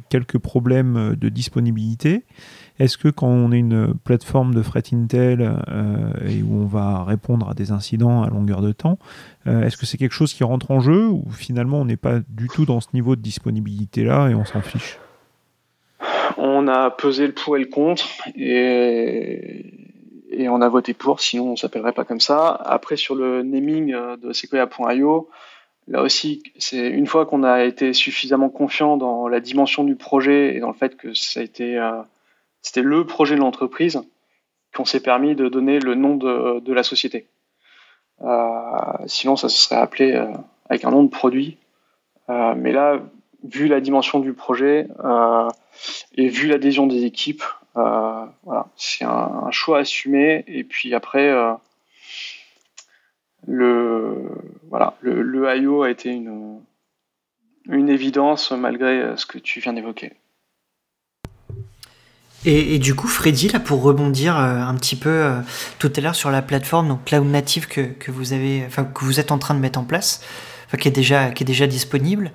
[0.10, 2.24] quelques problèmes de disponibilité.
[2.80, 5.42] Est-ce que quand on est une plateforme de threat intel
[6.26, 8.98] et où on va répondre à des incidents à longueur de temps,
[9.46, 12.48] est-ce que c'est quelque chose qui rentre en jeu ou finalement on n'est pas du
[12.48, 14.98] tout dans ce niveau de disponibilité là et on s'en fiche?
[16.38, 19.81] On a pesé le pour et le contre et
[20.32, 22.50] et on a voté pour, sinon on s'appellerait pas comme ça.
[22.66, 25.30] Après, sur le naming euh, de Sequoia.io,
[25.88, 30.56] là aussi, c'est une fois qu'on a été suffisamment confiant dans la dimension du projet
[30.56, 32.02] et dans le fait que ça a été, euh,
[32.62, 34.02] c'était le projet de l'entreprise,
[34.76, 37.28] qu'on s'est permis de donner le nom de, la société.
[38.22, 38.58] Euh,
[39.06, 40.18] sinon, ça se serait appelé
[40.70, 41.58] avec un nom de produit.
[42.30, 43.02] Mais là,
[43.44, 44.88] vu la dimension du projet
[46.16, 50.44] et vu l'adhésion des équipes, voilà, c'est un, choix assumé.
[50.48, 51.54] Et puis après, euh,
[53.48, 54.30] le
[54.70, 56.60] voilà, le, le, IO a été une
[57.70, 60.14] une évidence malgré ce que tu viens d'évoquer.
[62.44, 65.30] Et, du coup, Freddy, là, pour rebondir euh, un petit peu
[65.78, 69.20] tout à l'heure sur la plateforme donc cloud native que, que, vous avez, que vous
[69.20, 70.24] êtes en train de mettre en place,
[70.80, 72.32] qui est déjà qui est déjà disponible.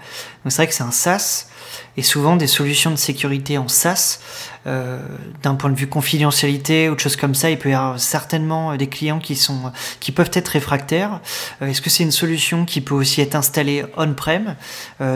[0.46, 1.48] C'est vrai que c'est un SaaS
[1.96, 4.20] et souvent des solutions de sécurité en SaaS,
[4.66, 4.98] euh,
[5.44, 8.72] d'un point de vue confidentialité ou de choses comme ça, il peut y avoir certainement
[8.72, 11.20] euh, des clients qui sont qui peuvent être réfractaires.
[11.62, 14.56] Euh, est-ce que c'est une solution qui peut aussi être installée on-prem,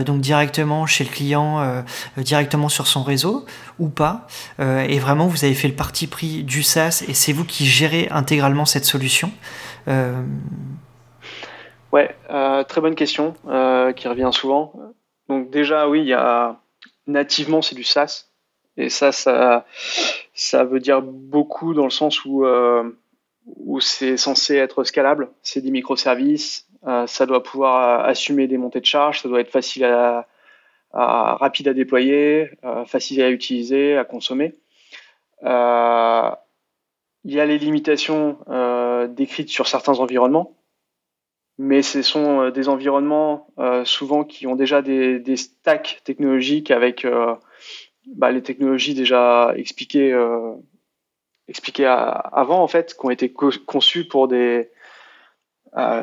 [0.04, 1.84] donc directement chez le client,
[2.16, 3.44] directement sur son réseau
[3.78, 4.26] ou pas?
[4.58, 8.08] Et vraiment, vous avez fait le parti pris du SaaS et c'est vous qui gérez
[8.10, 9.32] intégralement cette solution?
[11.92, 12.14] Ouais,
[12.68, 13.34] très bonne question
[13.96, 14.72] qui revient souvent.
[15.30, 16.12] Donc déjà, oui,
[17.06, 18.26] nativement c'est du SaaS.
[18.76, 22.90] Et ça, ça, veut dire beaucoup dans le sens où, euh,
[23.78, 25.30] c'est censé être scalable.
[25.42, 26.66] C'est des microservices.
[26.84, 29.22] Euh, ça doit pouvoir assumer des montées de charge.
[29.22, 30.26] Ça doit être facile à,
[30.92, 34.54] rapide à déployer, euh, facile à utiliser, à consommer.
[35.42, 35.48] Il
[37.34, 38.38] y a les limitations
[39.10, 40.56] décrites sur certains environnements
[41.62, 47.04] mais ce sont euh, des environnements euh, souvent qui ont déjà des, stacks technologiques avec
[47.04, 47.34] euh,
[48.06, 50.18] bah, les technologies déjà expliquées,
[51.48, 54.70] expliquées avant en fait, qui ont été conçues pour des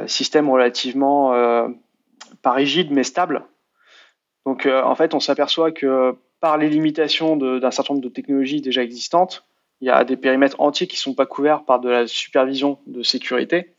[0.05, 1.31] systèmes relativement
[2.43, 3.43] pas rigides mais stables.
[4.45, 8.83] Donc en fait, on s'aperçoit que par les limitations d'un certain nombre de technologies déjà
[8.83, 9.43] existantes,
[9.81, 12.77] il y a des périmètres entiers qui ne sont pas couverts par de la supervision
[12.85, 13.73] de sécurité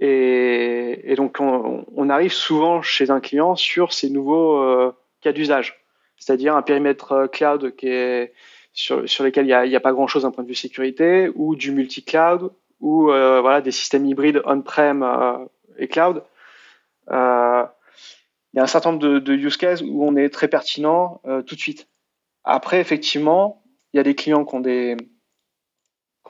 [0.00, 5.84] et, et, donc, on, arrive souvent chez un client sur ces nouveaux euh, cas d'usage,
[6.16, 7.74] c'est-à-dire un périmètre euh, cloud
[8.72, 11.70] sur, sur lesquels il n'y a, pas grand-chose d'un point de vue sécurité, ou du
[11.70, 15.44] multi-cloud, ou euh, voilà des systèmes hybrides on-prem euh,
[15.76, 16.24] et cloud.
[17.10, 17.64] Euh,
[18.52, 21.54] il y a un certain nombre de, use cases où on est très pertinent tout
[21.54, 21.88] de suite.
[22.42, 23.62] Après, effectivement,
[23.92, 24.96] il y a des clients qui ont des,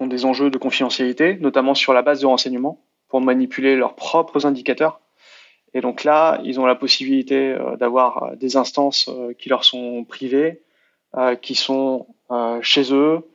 [0.06, 5.00] des enjeux de confidentialité, notamment sur la base de renseignements, pour manipuler leurs propres indicateurs.
[5.74, 9.64] Et donc là, ils ont la possibilité euh, d'avoir euh, des instances euh, qui leur
[9.64, 10.62] sont privées,
[11.42, 12.06] qui sont
[12.62, 13.28] chez eux.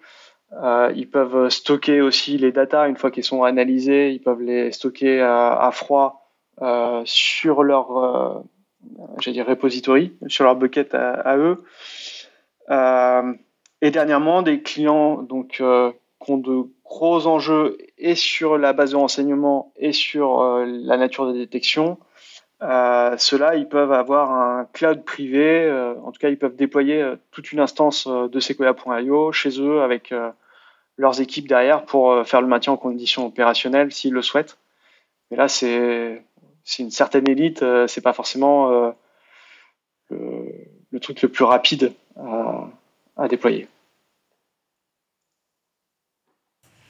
[0.95, 4.12] ils peuvent stocker aussi les datas une fois qu'ils sont analysés.
[4.12, 6.32] Ils peuvent les stocker à, froid
[7.04, 8.45] sur leur,
[9.28, 11.65] dire repository, sur leur bucket à eux.
[13.82, 15.62] et dernièrement, des clients donc
[16.28, 21.32] ont de gros enjeux et sur la base de renseignement et sur euh, la nature
[21.32, 21.97] des détections,
[22.62, 27.04] euh, ceux-là, ils peuvent avoir un cloud privé, euh, en tout cas, ils peuvent déployer
[27.32, 30.13] toute une instance de Sequoia.io chez eux avec
[30.97, 34.58] leurs équipes derrière pour faire le maintien en conditions opérationnelles s'ils le souhaitent.
[35.30, 36.23] Mais là, c'est
[36.63, 38.93] c'est une certaine élite, c'est pas forcément
[40.10, 41.93] le, truc le plus rapide
[43.17, 43.67] à, déployer.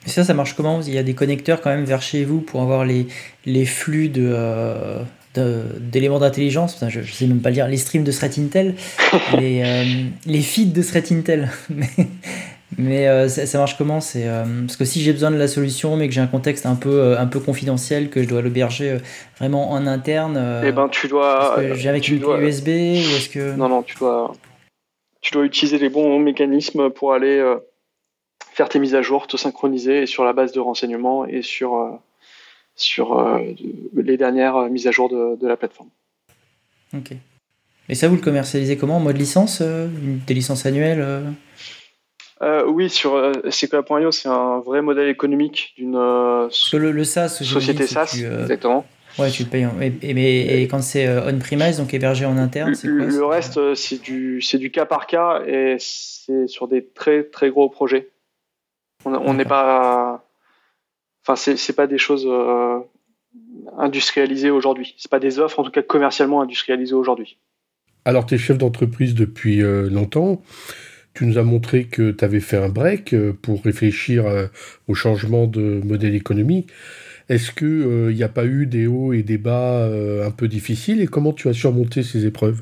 [0.05, 0.81] Ça, ça marche comment?
[0.81, 3.07] Il y a des connecteurs quand même vers chez vous pour avoir les,
[3.45, 5.03] les flux de,
[5.37, 8.75] d'éléments d'intelligence, je ne sais même pas lire, les streams de Threat Intel,
[9.37, 9.83] les, euh,
[10.25, 11.49] les feeds de Threat Intel.
[12.77, 14.01] mais, euh, ça, marche comment?
[14.01, 16.65] C'est euh, Parce que si j'ai besoin de la solution, mais que j'ai un contexte
[16.65, 18.97] un peu, un peu confidentiel, que je dois l'héberger
[19.37, 21.57] vraiment en interne, eh ben, tu dois.
[21.73, 23.55] J'ai avec une clé USB ou est-ce que.
[23.55, 24.33] Non, non, tu dois,
[25.21, 27.41] tu dois utiliser les bons mécanismes pour aller
[28.55, 31.99] faire tes mises à jour, te synchroniser et sur la base de renseignements et sur
[32.75, 33.39] sur euh,
[33.95, 35.89] les dernières mises à jour de, la plateforme.
[36.93, 37.11] Ok.
[37.87, 38.97] Et ça, vous le commercialisez comment?
[38.97, 39.87] En mode licence euh,
[40.27, 41.01] Des licences annuelles
[42.41, 42.63] euh?
[42.67, 48.17] Oui, sur euh, Sequoia.io, c'est un vrai modèle économique d'une le, le SaaS, société SaaS,
[48.41, 48.85] exactement.
[49.17, 49.65] Ouais, tu le payes.
[50.01, 54.43] Et, et, quand c'est on-premise, donc hébergé en interne, c'est quoi Le reste, c'est du,
[54.55, 58.09] du cas par cas et c'est sur des très très gros projets.
[59.05, 60.25] On n'est pas
[61.27, 62.79] Enfin, c'est pas des choses euh,
[63.77, 64.93] industrialisées aujourd'hui.
[64.97, 67.37] C'est pas des offres, en tout cas commercialement industrialisées aujourd'hui.
[68.05, 70.43] Alors, tu es chef d'entreprise depuis euh, longtemps.
[71.15, 74.25] Tu nous as montré que tu avais fait un break euh, pour réfléchir
[74.87, 76.69] au changement de modèle économique.
[77.27, 81.01] Est-ce qu'il n'y a pas eu des hauts et des bas un peu difficiles?
[81.01, 82.61] Et comment tu as surmonté ces épreuves?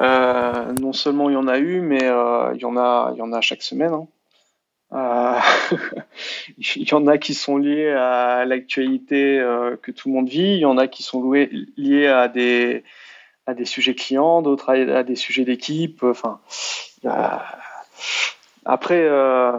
[0.00, 3.32] Non seulement il y en a eu, mais il, y en a, il y en
[3.32, 3.94] a chaque semaine.
[3.94, 4.06] Hein.
[4.92, 5.38] Euh,
[6.58, 10.54] il y en a qui sont liés à l'actualité euh, que tout le monde vit,
[10.54, 12.84] il y en a qui sont liés à des,
[13.46, 16.02] à des sujets clients, d'autres à, des sujets d'équipe.
[16.02, 16.40] Enfin,
[18.64, 19.52] après, euh,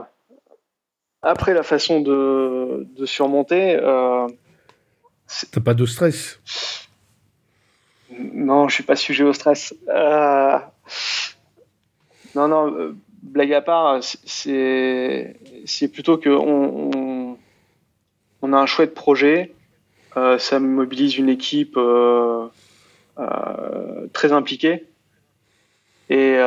[1.22, 3.78] après la façon de, de surmonter.
[5.52, 6.40] T'as pas de stress?
[8.12, 9.76] Non, je suis pas sujet au stress.
[12.34, 15.36] non, non blague à part, c'est
[15.92, 17.38] plutôt que on,
[18.54, 19.54] a un chouette projet,
[20.18, 22.48] euh, ça mobilise une équipe euh,
[23.20, 24.86] euh, très impliquée.
[26.10, 26.38] Et,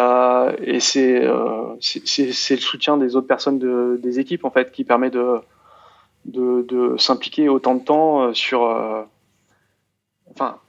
[0.80, 5.40] c'est le soutien des autres personnes de, des équipes en fait qui permet de,
[6.98, 8.32] s'impliquer autant de temps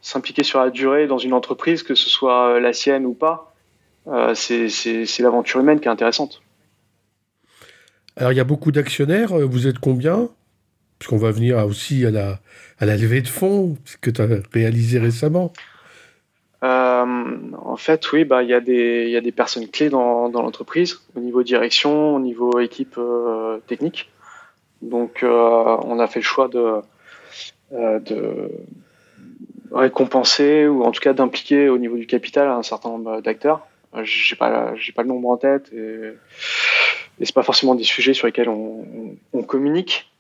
[0.02, 3.53] s'impliquer sur la durée dans une entreprise que ce soit la sienne ou pas
[4.08, 6.42] euh, c'est l'aventure humaine qui est intéressante.
[8.16, 9.34] Alors, il y a beaucoup d'actionnaires.
[9.34, 10.30] Euh, vous êtes combien?
[11.00, 12.40] Parce qu'on va venir aussi à la,
[12.80, 15.52] à la levée de fonds que tu as réalisé récemment.
[16.64, 17.06] Euh,
[17.58, 20.42] en fait, oui, bah, il y, a des, y a des personnes clés dans, dans
[20.42, 23.00] l'entreprise, au niveau direction, au niveau équipe
[23.68, 24.12] technique.
[24.82, 26.82] Donc, on a fait le choix de,
[27.72, 28.50] de
[29.74, 33.68] récompenser ou en tout cas d'impliquer au niveau du capital un certain nombre d'acteurs.
[34.02, 36.14] J'ai pas j'ai pas le nombre en tête et,
[37.20, 38.86] et c'est pas forcément des sujets sur lesquels on,
[39.34, 40.12] on, communique.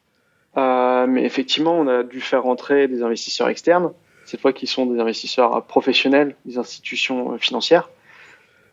[0.57, 3.91] Euh, mais effectivement, on a dû faire rentrer des investisseurs externes,
[4.25, 7.89] cette fois qui sont des investisseurs professionnels, des institutions financières,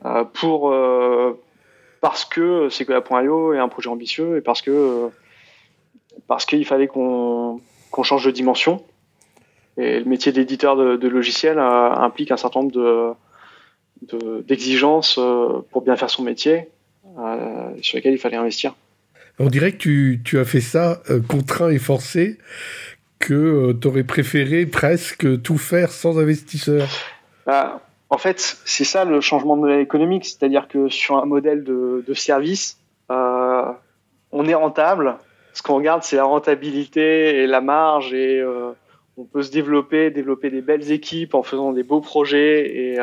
[0.05, 1.41] euh, pour euh,
[2.01, 5.09] parce que Sequoia.io est un projet ambitieux et parce que
[6.27, 7.61] parce qu'il fallait qu'on
[7.91, 8.85] qu'on change de dimension.
[9.79, 13.13] Et le métier d'éditeur de, de logiciels implique un certain nombre de
[14.03, 16.69] d'exigences euh, pour bien faire son métier,
[17.19, 18.75] euh, sur lesquelles il fallait investir.
[19.39, 22.39] On dirait que tu, tu as fait ça euh, contraint et forcé,
[23.19, 26.89] que tu aurais préféré presque tout faire sans investisseur.
[27.47, 31.63] Bah, en fait, c'est ça le changement de modèle économique, c'est-à-dire que sur un modèle
[31.63, 35.17] de, de service, on est rentable.
[35.53, 38.43] Ce qu'on regarde, c'est la rentabilité et la marge, et
[39.17, 42.99] on peut se développer, développer des belles équipes en faisant des beaux projets et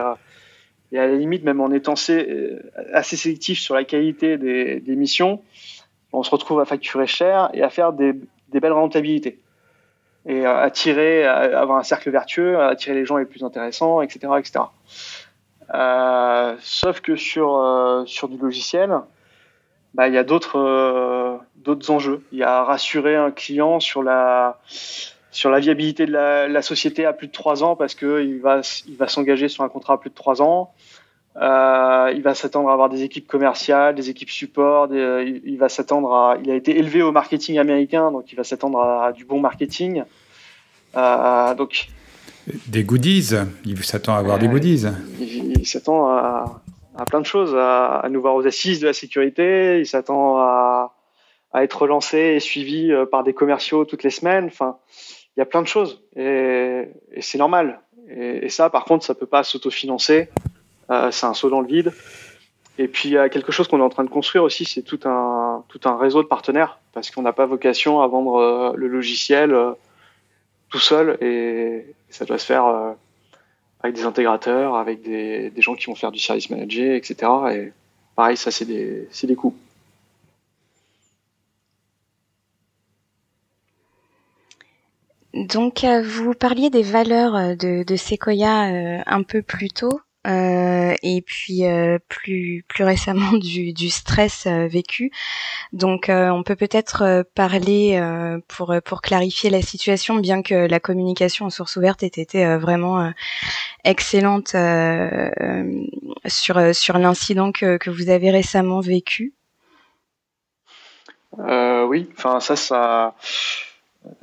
[0.92, 2.60] et à la limite, même en étant euh,
[2.94, 5.42] assez sélectif sur la qualité des, missions,
[6.14, 8.14] on se retrouve à facturer cher et à faire des,
[8.54, 9.40] belles rentabilités.
[10.26, 14.34] Et à attirer, avoir un cercle vertueux, à attirer les gens les plus intéressants, etc.
[14.40, 14.66] etc.
[15.74, 18.94] Euh, sauf que sur, euh, du logiciel,
[19.94, 21.42] bah, il y a d'autres
[21.90, 22.24] enjeux.
[22.32, 24.60] Il y a rassurer un client sur la
[25.38, 28.62] sur la viabilité de la, la, société à plus de trois ans parce qu'il va,
[28.88, 30.74] il va s'engager sur un contrat à plus de trois ans.
[31.40, 34.88] Euh, il va s'attendre à avoir des équipes commerciales, des équipes support.
[34.92, 36.38] il, va s'attendre à.
[36.44, 40.06] Il a été élevé au marketing américain, donc il va s'attendre à, du bon marketing.
[40.96, 41.90] Euh, donc.
[42.66, 43.36] Des goodies.
[43.64, 44.88] Il s'attend à avoir des goodies.
[45.20, 46.64] Il, s'attend à,
[46.98, 49.78] à, plein de choses, à, à, nous voir aux assises de la sécurité.
[49.78, 50.96] Il s'attend à,
[51.54, 54.46] à être relancé et suivi euh, par des commerciaux toutes les semaines.
[54.46, 54.78] Enfin,
[55.38, 56.90] il y a plein de choses et,
[57.22, 57.80] c'est normal.
[58.10, 60.30] Et, ça, par contre, ça peut pas s'autofinancer.
[60.90, 61.94] Euh, c'est un saut dans le vide.
[62.80, 64.84] Et puis il y a quelque chose qu'on est en train de construire aussi, c'est
[64.84, 68.72] tout un tout un réseau de partenaires parce qu'on n'a pas vocation à vendre euh,
[68.76, 69.72] le logiciel euh,
[70.70, 72.96] tout seul et ça doit se faire
[73.82, 77.16] avec des intégrateurs, avec des, des gens qui vont faire du service manager, etc.
[77.52, 77.74] Et
[78.16, 79.56] pareil, ça c'est des c'est des coûts.
[85.46, 90.00] Donc, vous parliez des valeurs de, de Sequoia un peu plus tôt.
[90.28, 95.12] Euh, et puis euh, plus plus récemment du, du stress euh, vécu.
[95.72, 98.02] Donc on peut peut-être parler
[98.48, 103.12] pour pour clarifier la situation, bien que la communication en source ouverte ait été vraiment
[103.84, 104.56] excellente
[106.26, 109.34] sur sur l'incident que, que vous avez récemment vécu.
[111.38, 113.16] oui, enfin ça ça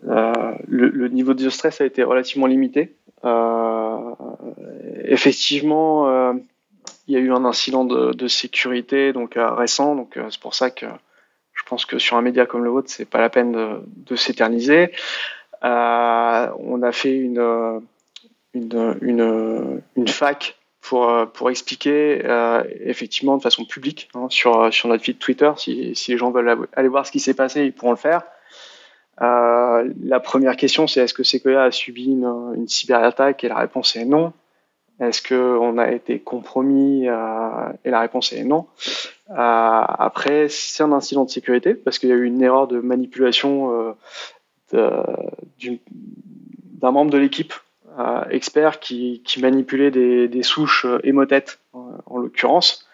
[0.02, 2.94] le, le, niveau de stress a été relativement limité.
[3.24, 4.14] Euh,
[5.04, 6.34] effectivement, euh,
[7.08, 10.70] il y a eu un incident de, sécurité donc euh, récent, donc c'est pour ça
[10.70, 10.86] que
[11.52, 14.90] je pense que sur un média comme le vôtre, c'est pas la peine de, s'éterniser.
[15.62, 17.80] on a fait une,
[20.06, 22.22] fac pour, expliquer
[22.80, 25.50] effectivement de façon publique hein, sur, sur notre feed Twitter.
[25.56, 28.22] Si, les gens veulent aller voir ce qui s'est passé, ils pourront le faire.
[29.22, 33.96] Euh, la première question, c'est est-ce que Sequoia a subi une, cyberattaque Et la réponse
[33.96, 34.32] est non.
[35.00, 38.66] Est-ce qu'on a été compromis euh, Et la réponse est non.
[39.30, 42.80] Euh, après, c'est un incident de sécurité parce qu'il y a eu une erreur de
[42.80, 43.94] manipulation
[44.72, 45.04] d'un
[46.82, 47.54] membre de l'équipe
[48.30, 52.88] expert qui, qui manipulait des, des souches émotettes en l'occurrence.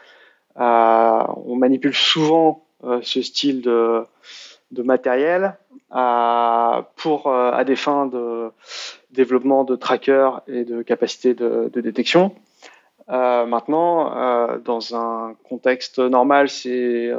[0.57, 2.65] on manipule souvent
[3.03, 4.05] ce style de,
[4.71, 5.57] de matériel
[5.91, 8.51] à, pour, euh, à des fins de
[9.11, 12.35] développement de trackers et de capacité de, détection.
[13.09, 17.11] Euh, maintenant, euh, dans un contexte normal, c'est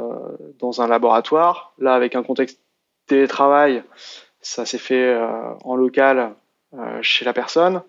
[0.58, 1.74] dans un laboratoire.
[1.78, 2.60] Là, avec un contexte
[3.06, 3.82] télétravail,
[4.40, 5.14] ça s'est fait
[5.64, 6.34] en local
[7.02, 7.82] chez la personne.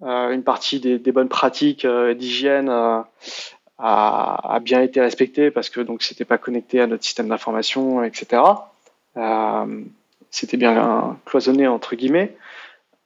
[0.00, 3.08] une partie des, des bonnes pratiques d'hygiène a,
[3.78, 8.42] a, bien été respectée parce que donc c'était pas connecté à notre système d'information, etc.
[9.16, 9.84] Euh,
[10.30, 12.34] c'était bien cloisonné entre guillemets.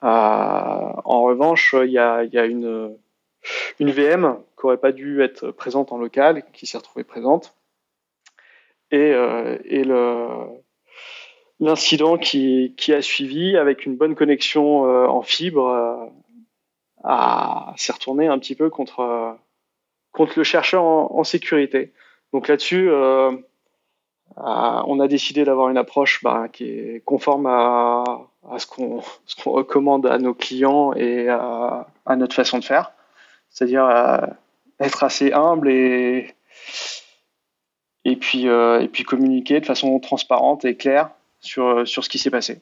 [0.02, 2.96] Euh, en revanche, il y a, une,
[3.80, 7.54] VM qui aurait pas dû être présente en local, qui s'est retrouvée présente.
[8.92, 10.46] Et, euh,
[11.58, 16.10] l'incident qui, a suivi avec une bonne connexion en fibre
[17.04, 19.38] euh, s'est retourné un petit peu contre,
[20.36, 21.92] le chercheur en, en sécurité.
[22.32, 22.90] Donc là-dessus,
[24.36, 28.04] on a décidé d'avoir une approche bah, qui est conforme à,
[28.58, 29.02] ce qu'on
[29.50, 32.92] recommande à nos clients et à, notre façon de faire,
[33.50, 34.18] c'est-à-dire euh,
[34.80, 36.34] être assez humble et,
[38.04, 41.10] et, puis, euh, et puis communiquer de façon transparente et claire
[41.40, 42.60] sur ce qui s'est passé.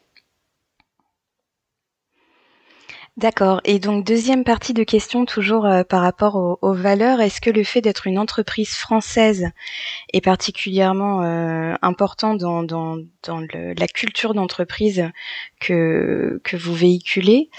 [3.17, 3.61] D'accord.
[3.65, 7.21] Et donc deuxième partie de question toujours euh, par rapport aux, valeurs.
[7.21, 9.51] Est-ce que le fait d'être une entreprise française
[10.12, 12.65] est particulièrement euh, important dans,
[13.29, 15.09] la culture d'entreprise
[15.61, 17.51] que, vous véhiculez?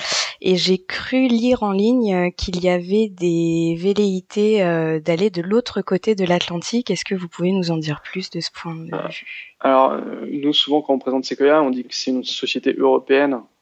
[0.42, 5.82] Et j'ai cru lire en ligne qu'il y avait des velléités euh, d'aller de l'autre
[5.82, 6.92] côté de l'Atlantique.
[6.92, 9.48] Est-ce que vous pouvez nous en dire plus de ce point de vue?
[9.62, 9.98] Alors
[10.30, 13.55] nous souvent quand on présente Sequoia, on dit que c'est une société européenne euh,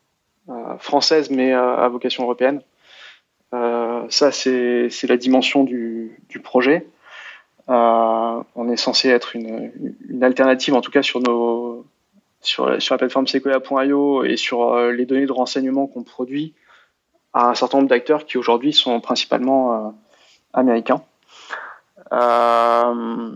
[0.80, 2.62] française mais euh, à vocation européenne.
[3.54, 6.88] Euh, ça, c'est la dimension du, projet.
[7.68, 11.86] on est censé être une, alternative, en tout cas sur nos
[12.42, 16.54] sur, la plateforme Sequoia.io et sur les données de renseignement qu'on produit
[17.32, 19.96] à un certain nombre d'acteurs qui aujourd'hui sont principalement
[20.52, 21.04] américains.
[22.12, 23.32] Euh,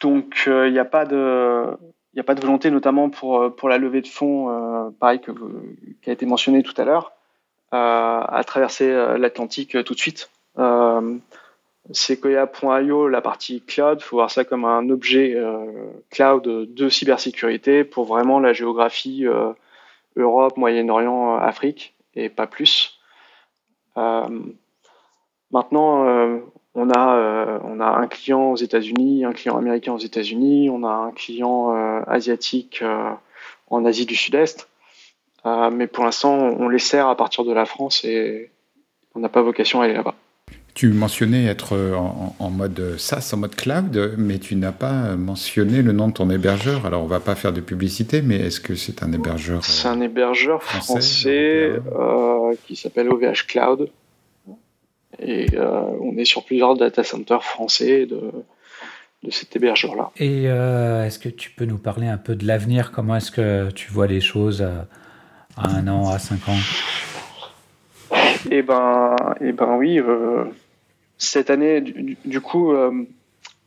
[0.00, 1.76] donc il n'y a pas de
[2.16, 5.20] n'y a pas de volonté, notamment pour, euh, pour la levée de fonds, euh, pareil
[5.20, 5.32] que
[6.02, 7.12] qui a été mentionné tout à l'heure,
[7.74, 10.30] euh, à traverser l'Atlantique tout de suite.
[11.92, 15.36] Sequoia.io, la partie cloud, faut voir ça comme un objet
[16.10, 19.24] cloud de cybersécurité pour vraiment la géographie
[20.16, 22.98] Europe, Moyen-Orient, Afrique et pas plus.
[25.52, 26.40] maintenant,
[26.76, 30.84] on a, euh, on a un client aux États-Unis, un client américain aux États-Unis, on
[30.84, 33.10] a un client euh, asiatique euh,
[33.70, 34.68] en Asie du Sud-Est.
[35.72, 38.50] mais pour l'instant, on les sert à partir de la France et
[39.14, 40.14] on n'a pas vocation à aller là-bas.
[40.74, 41.74] Tu mentionnais être
[42.38, 46.28] en, mode SaaS, en mode cloud, mais tu n'as pas mentionné le nom de ton
[46.28, 46.84] hébergeur.
[46.84, 50.02] Alors, on va pas faire de publicité, mais est-ce que c'est un hébergeur C'est un
[50.02, 53.88] hébergeur français, euh, qui s'appelle OVH Cloud.
[55.18, 58.32] Et euh, on est sur plusieurs data centers français de,
[59.22, 60.10] de cet hébergeur-là.
[60.18, 62.92] Et euh, est-ce que tu peux nous parler un peu de l'avenir?
[62.92, 64.86] Comment est-ce que tu vois les choses à,
[65.56, 66.58] un an, à cinq ans?
[68.50, 70.00] Eh ben, eh ben oui
[71.18, 72.92] cette année, du, coup, euh,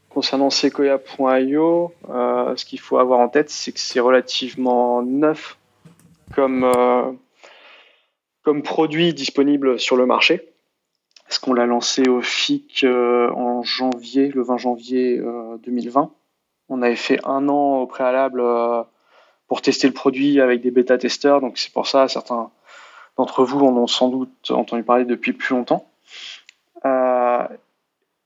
[0.09, 5.57] concernant Sequoia.io, euh, ce qu'il faut avoir en tête, c'est que c'est relativement neuf
[6.35, 7.11] comme, euh,
[8.43, 10.47] comme produit disponible sur le marché.
[11.30, 15.21] Parce qu'on l'a lancé au FIC en janvier, le 20 janvier
[15.63, 16.11] 2020.
[16.69, 18.43] On avait fait un an au préalable
[19.47, 21.39] pour tester le produit avec des bêta-testeurs.
[21.39, 22.49] Donc c'est pour ça, certains
[23.19, 25.86] d'entre vous en ont sans doute entendu parler depuis plus longtemps.
[26.86, 27.45] Euh,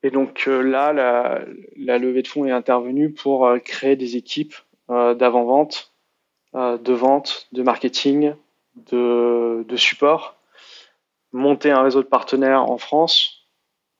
[0.04, 4.54] et donc euh, là, la, levée de fonds est intervenue pour euh, créer des équipes
[4.89, 5.91] d'avant-vente,
[6.54, 8.34] de vente, de marketing,
[8.91, 10.36] de, support,
[11.34, 13.48] monter un réseau de partenaires en France.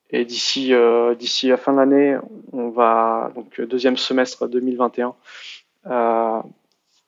[0.10, 0.72] Et d'ici
[1.18, 2.18] d'ici la fin de l'année,
[2.52, 5.16] on va donc deuxième semestre 2021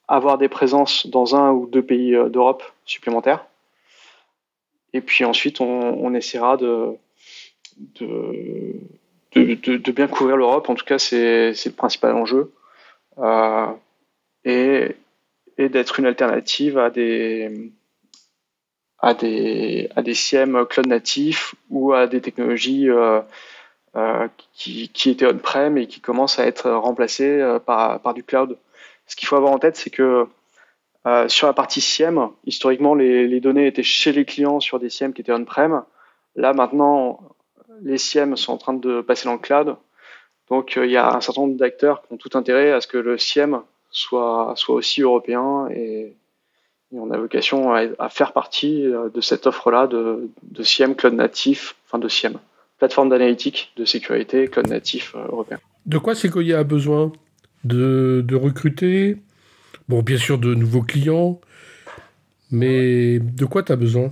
[0.07, 3.45] avoir des présences dans un ou deux pays d'Europe supplémentaires.
[4.93, 6.97] Et puis ensuite, on essaiera de,
[9.91, 10.69] bien couvrir l'Europe.
[10.69, 12.51] En tout cas, c'est le principal enjeu.
[13.17, 13.67] Euh,
[14.43, 14.95] et,
[15.57, 17.71] et d'être une alternative à des,
[19.05, 23.21] à des, à CIEM cloud natifs ou à des technologies euh,
[23.95, 28.57] euh, qui, étaient on-prem et qui commencent à être remplacées par, par du cloud.
[29.07, 30.27] Ce qu'il faut avoir en tête, c'est que
[31.27, 35.21] sur la partie SIEM, historiquement, les, données étaient chez les clients sur des SIEM qui
[35.21, 35.83] étaient on-prem.
[36.35, 37.19] Là, maintenant,
[37.83, 39.77] les SIEM sont en train de passer dans le cloud.
[40.49, 42.87] Donc euh, il y a un certain nombre d'acteurs qui ont tout intérêt à ce
[42.87, 46.15] que le SIEM soit, soit aussi européen et,
[46.99, 51.75] on a vocation à, faire partie euh, de cette offre-là de, de SIEM cloud natif,
[51.85, 52.37] enfin de SIEM,
[52.77, 55.57] plateforme d'analytique de sécurité cloud natif euh, européen.
[55.85, 57.11] De quoi Sequoia a besoin?
[57.63, 59.17] De, de recruter?
[59.87, 61.39] Bon, bien sûr, de nouveaux clients,
[62.51, 64.11] mais de quoi tu as besoin?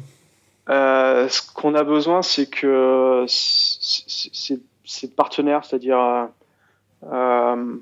[0.69, 6.29] Euh, ce qu'on a besoin, c'est que ces partenaires, c'est-à-dire
[7.11, 7.75] euh,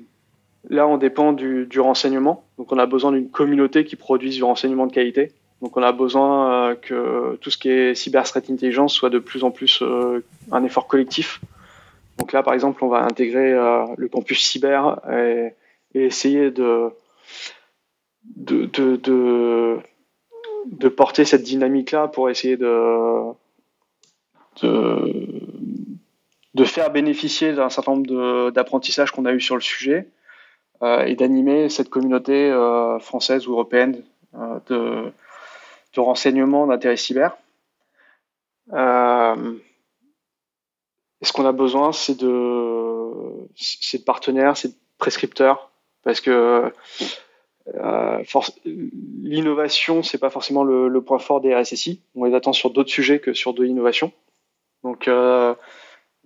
[0.68, 2.44] là, on dépend du, renseignement.
[2.58, 5.32] Donc, on a besoin d'une communauté qui produise du renseignement de qualité.
[5.60, 9.18] Donc, on a besoin euh, que tout ce qui est cyber threat intelligence soit de
[9.18, 9.82] plus en plus
[10.50, 11.40] un effort collectif.
[12.18, 13.52] Donc là, par exemple, on va intégrer
[13.96, 15.54] le campus cyber et,
[15.94, 16.90] essayer de,
[18.36, 19.78] de, de
[20.66, 23.32] de porter cette dynamique-là pour essayer de,
[24.62, 30.02] de, faire bénéficier d'un certain nombre d'apprentissages qu'on a eu sur le sujet euh,
[30.82, 34.02] et d'animer cette communauté euh, française ou européenne
[34.34, 35.12] euh, de,
[35.94, 37.36] de renseignement d'intérêt cyber.
[38.70, 39.46] ce
[41.32, 43.48] qu'on a besoin, c'est de,
[44.04, 45.70] partenaires, c'est de prescripteurs,
[46.02, 46.72] parce que
[47.74, 48.24] euh,
[49.22, 52.00] l'innovation, c'est pas forcément le, point fort des RSSI.
[52.14, 54.12] On les attend sur d'autres sujets que sur de l'innovation.
[54.82, 55.54] Donc, euh,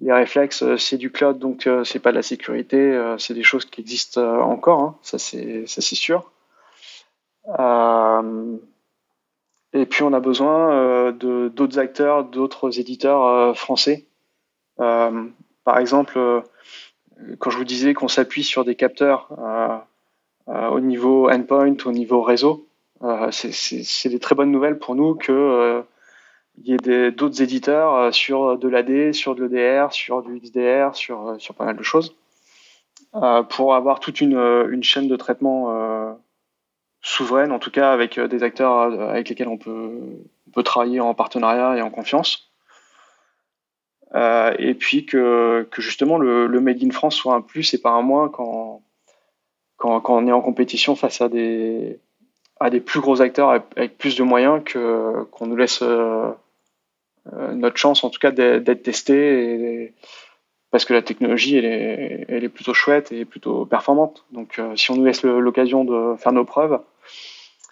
[0.01, 3.65] les réflexes, euh, c'est du cloud, donc c'est pas de la sécurité, c'est des choses
[3.65, 4.81] qui existent encore.
[4.81, 4.99] Hein.
[5.03, 6.31] ça, c'est sûr.
[9.73, 14.07] et puis, on a besoin d'autres acteurs, d'autres éditeurs français.
[14.77, 16.43] par exemple,
[17.39, 19.29] quand je vous disais qu'on s'appuie sur des capteurs
[20.49, 22.69] euh, au niveau endpoint, au niveau réseau.
[23.03, 25.83] Euh, c'est des très bonnes nouvelles pour nous que euh,
[26.59, 31.37] il y ait d'autres éditeurs sur de l'AD, sur de l'EDR, sur du XDR, sur,
[31.39, 32.17] sur pas mal de choses,
[33.51, 34.39] pour avoir toute une,
[34.71, 36.17] une chaîne de traitement
[37.03, 40.01] souveraine, en tout cas avec des acteurs avec lesquels on peut,
[40.47, 42.51] on peut travailler en partenariat et en confiance.
[44.15, 48.03] et puis que, que justement le, Made in France soit un plus et pas un
[48.03, 48.83] moins quand,
[49.77, 51.99] quand, on est en compétition face à des,
[52.61, 56.33] à des plus gros acteurs avec, plus de moyens qu'on nous laisse euh, euh,
[57.55, 59.95] notre chance en tout cas d'être testé
[60.70, 64.24] parce que la technologie elle est, elle est plutôt chouette et plutôt performante.
[64.33, 66.81] Donc euh, si on nous laisse l'occasion de faire nos preuves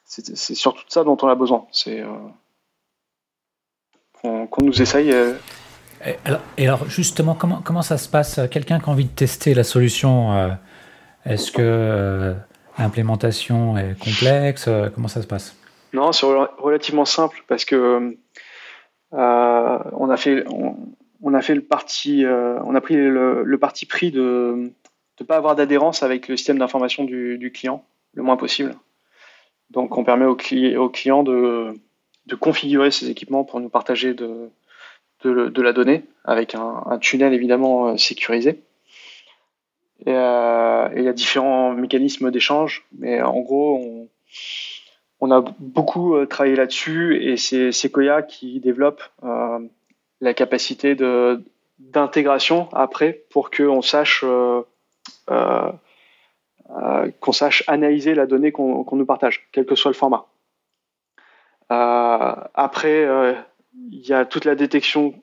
[0.07, 1.67] c'est surtout de ça dont on a besoin.
[1.73, 2.05] C'est
[4.23, 8.39] qu'on nous essaye et alors, et alors, justement comment, comment ça se passe?
[8.51, 10.59] Quelqu'un qui a envie de tester la solution
[11.27, 12.35] est-ce que euh,
[12.79, 14.67] l'implémentation est complexe?
[14.69, 15.57] Euh, Comment ça se passe?
[15.93, 16.27] Non, c'est
[16.59, 18.17] relativement simple parce que
[19.15, 20.35] euh, on a pris
[22.97, 24.73] le, parti pris de
[25.21, 27.85] ne pas avoir d'adhérence avec le système d'information du, client
[28.15, 28.75] le moins possible.
[29.71, 31.75] Donc, on permet au, client de,
[32.41, 34.51] configurer ses équipements pour nous partager de,
[35.25, 38.63] la donnée avec un, tunnel évidemment sécurisé.
[40.07, 44.09] Et, il y a différents mécanismes d'échange, mais en gros, on,
[45.25, 49.59] on a beaucoup euh, travaillé là-dessus et c'est Sequoia qui développe euh,
[50.21, 50.95] la capacité
[51.79, 54.63] d'intégration après pour qu'on sache euh,
[57.21, 60.27] qu'on sache analyser la donnée qu'on nous partage, quel que soit le format.
[61.69, 63.07] après,
[63.91, 65.15] il y a toute la détection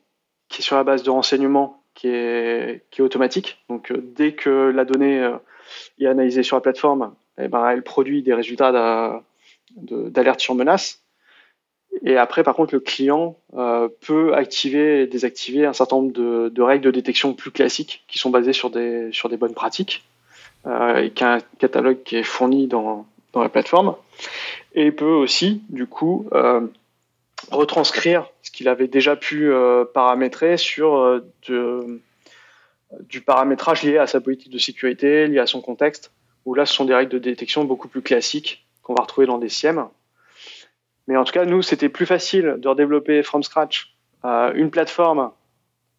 [0.49, 3.63] qui est sur la base de renseignements qui est, qui est automatique.
[3.69, 5.31] Donc, dès que la donnée
[5.99, 8.71] est analysée sur la plateforme, eh ben, elle produit des résultats
[9.77, 11.01] d'alerte sur menace.
[12.03, 16.61] Et après, par contre, le client euh, peut activer et désactiver un certain nombre de,
[16.61, 20.03] règles de détection plus classiques qui sont basées sur des, bonnes pratiques
[20.65, 23.05] euh, et qu'un catalogue qui est fourni dans,
[23.35, 23.95] la plateforme.
[24.73, 26.61] Et peut aussi, du coup, euh,
[27.51, 29.51] retranscrire ce qu'il avait déjà pu
[29.93, 36.11] paramétrer sur du paramétrage lié à sa politique de sécurité, lié à son contexte,
[36.45, 39.37] où là, ce sont des règles de détection beaucoup plus classiques qu'on va retrouver dans
[39.37, 39.87] des SIEM.
[41.07, 45.31] Mais en tout cas, nous, c'était plus facile de redévelopper from scratch euh, une plateforme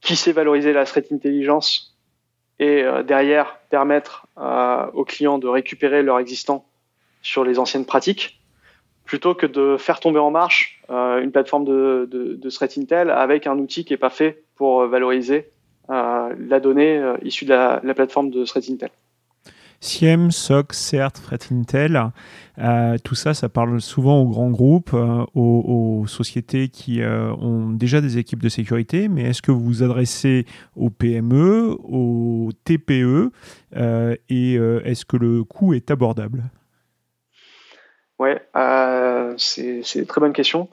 [0.00, 1.96] qui sait valoriser la threat intelligence
[2.58, 6.64] et euh, derrière permettre euh, aux clients de récupérer leur existant
[7.20, 8.40] sur les anciennes pratiques,
[9.04, 13.58] plutôt que de faire tomber en marche une plateforme de, de, threat intel avec un
[13.58, 15.50] outil qui n'est pas fait pour valoriser
[15.88, 18.90] la donnée issue de la, la plateforme de threat intel.
[19.82, 22.12] SIEM, SOC, CERT, Threat Intel,
[22.58, 27.70] euh, tout ça, ça parle souvent aux grands groupes, euh, aux, sociétés qui euh, ont
[27.70, 33.32] déjà des équipes de sécurité, mais est-ce que vous vous adressez aux PME, aux TPE,
[34.28, 36.44] et est-ce que le coût est abordable?
[38.20, 38.40] Ouais,
[39.36, 40.68] c'est une très bonne question.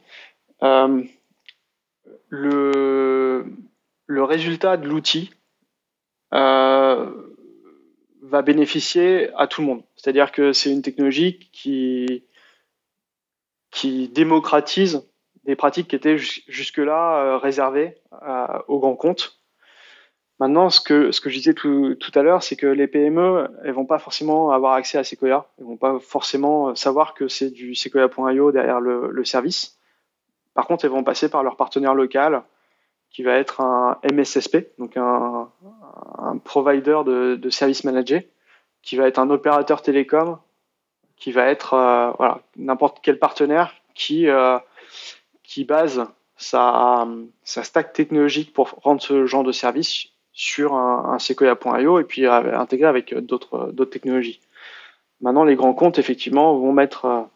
[2.30, 3.44] le
[4.10, 5.32] résultat de l'outil,
[8.30, 9.84] va bénéficier à tout le monde.
[9.96, 12.24] C'est-à-dire que c'est une technologie qui,
[13.72, 15.08] qui démocratise
[15.46, 19.40] des pratiques qui étaient jusque-là euh, réservées euh, aux grands comptes.
[20.40, 24.00] Maintenant, ce que, je disais tout, à l'heure, c'est que les PME, elles vont pas
[24.00, 25.50] forcément avoir accès à Sequoia.
[25.58, 29.78] Elles vont pas forcément savoir que c'est du Sequoia.io derrière le, service.
[30.54, 32.44] Par contre, elles vont passer par leur partenaire local,
[33.12, 35.50] qui va être un MSSP, donc un,
[36.18, 38.22] un provider de, de service manager,
[38.82, 40.38] qui va être un opérateur télécom,
[41.18, 44.58] qui va être euh, voilà, n'importe quel partenaire qui, euh,
[45.44, 46.08] qui base
[46.38, 47.06] sa,
[47.44, 52.26] sa stack technologique pour rendre ce genre de service sur un, un Sequoia.io et puis
[52.26, 54.40] euh, intégrer avec d'autres technologies.
[55.22, 57.28] Maintenant, les grands comptes, effectivement, vont mettre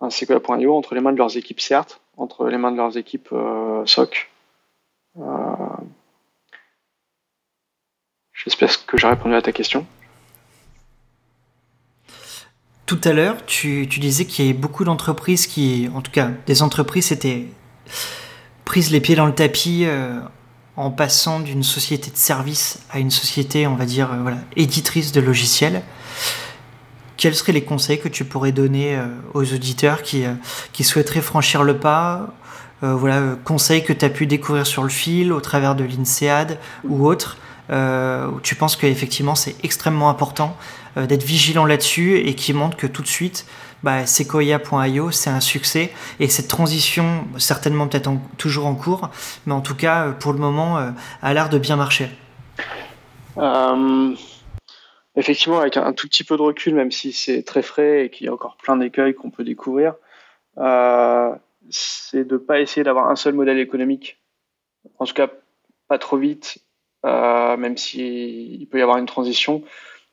[0.00, 3.34] un Sequoia.io entre les mains de leurs équipes CERT, entre les mains de leurs équipes
[3.84, 4.29] SOC.
[8.44, 9.86] J'espère que j'ai répondu à ta question.
[12.86, 16.62] Tout à l'heure, tu, disais qu'il y avait beaucoup d'entreprises qui, en tout cas, des
[16.62, 17.46] entreprises étaient
[18.64, 20.20] prises les pieds dans le tapis euh,
[20.76, 25.12] en passant d'une société de service à une société, on va dire, euh, voilà, éditrice
[25.12, 25.82] de logiciels.
[27.16, 30.24] Quels seraient les conseils que tu pourrais donner euh, aux auditeurs qui
[30.82, 32.32] souhaiteraient franchir le pas
[32.82, 37.06] voilà, conseils que tu as pu découvrir sur le fil au travers de l'INSEAD ou
[37.06, 37.36] autre
[37.70, 40.56] euh, tu penses qu'effectivement c'est extrêmement important
[40.96, 43.46] euh, d'être vigilant là-dessus et qui montre que tout de suite,
[43.84, 49.08] bah, Sequoia.io, c'est un succès et cette transition, certainement peut-être toujours en cours,
[49.46, 50.78] mais en tout cas, euh, pour le moment,
[51.22, 52.08] a l'air de bien marcher.
[55.16, 58.26] effectivement, avec un, tout petit peu de recul, même si c'est très frais et qu'il
[58.26, 59.94] y a encore plein d'écueils qu'on peut découvrir,
[61.68, 64.20] c'est de ne pas essayer d'avoir un seul modèle économique.
[64.98, 65.28] En tout cas,
[65.88, 66.58] pas trop vite
[67.06, 69.62] euh, même s'il peut y avoir une transition.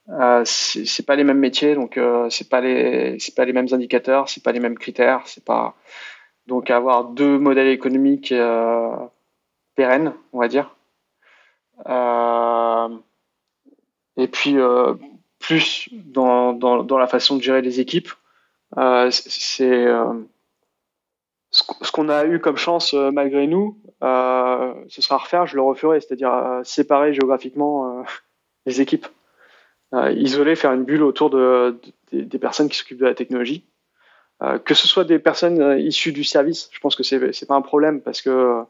[0.09, 4.29] Euh, c'est pas les mêmes métiers, donc euh, c'est pas les pas les mêmes indicateurs,
[4.29, 5.75] c'est pas les mêmes critères, c'est pas
[6.47, 8.95] donc avoir deux modèles économiques euh,
[9.75, 10.75] pérennes, on va dire.
[11.87, 12.89] Euh,
[14.15, 14.55] et puis
[15.39, 18.09] plus dans, dans, dans, la façon de gérer les équipes,
[19.11, 19.87] c'est
[21.81, 25.55] ce qu'on a eu comme chance euh, malgré nous, euh, ce sera à refaire, je
[25.55, 28.03] le referai, c'est-à-dire euh, séparer géographiquement
[28.65, 29.07] les équipes,
[29.93, 31.79] isoler, faire une bulle autour de,
[32.11, 33.65] des personnes qui s'occupent de la technologie,
[34.65, 37.61] que ce soit des personnes issues du service, je pense que c'est c'est pas un
[37.61, 38.63] problème parce que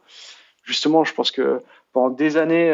[0.64, 1.62] justement, je pense que
[1.92, 2.72] pendant des années,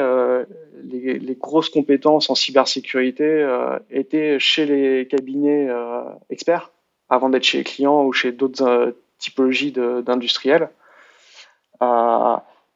[0.84, 3.48] les, grosses compétences en cybersécurité
[3.90, 5.70] étaient chez les cabinets
[6.30, 6.72] experts
[7.08, 8.94] avant d'être chez les clients ou chez d'autres
[9.24, 10.70] typologies d'industriels.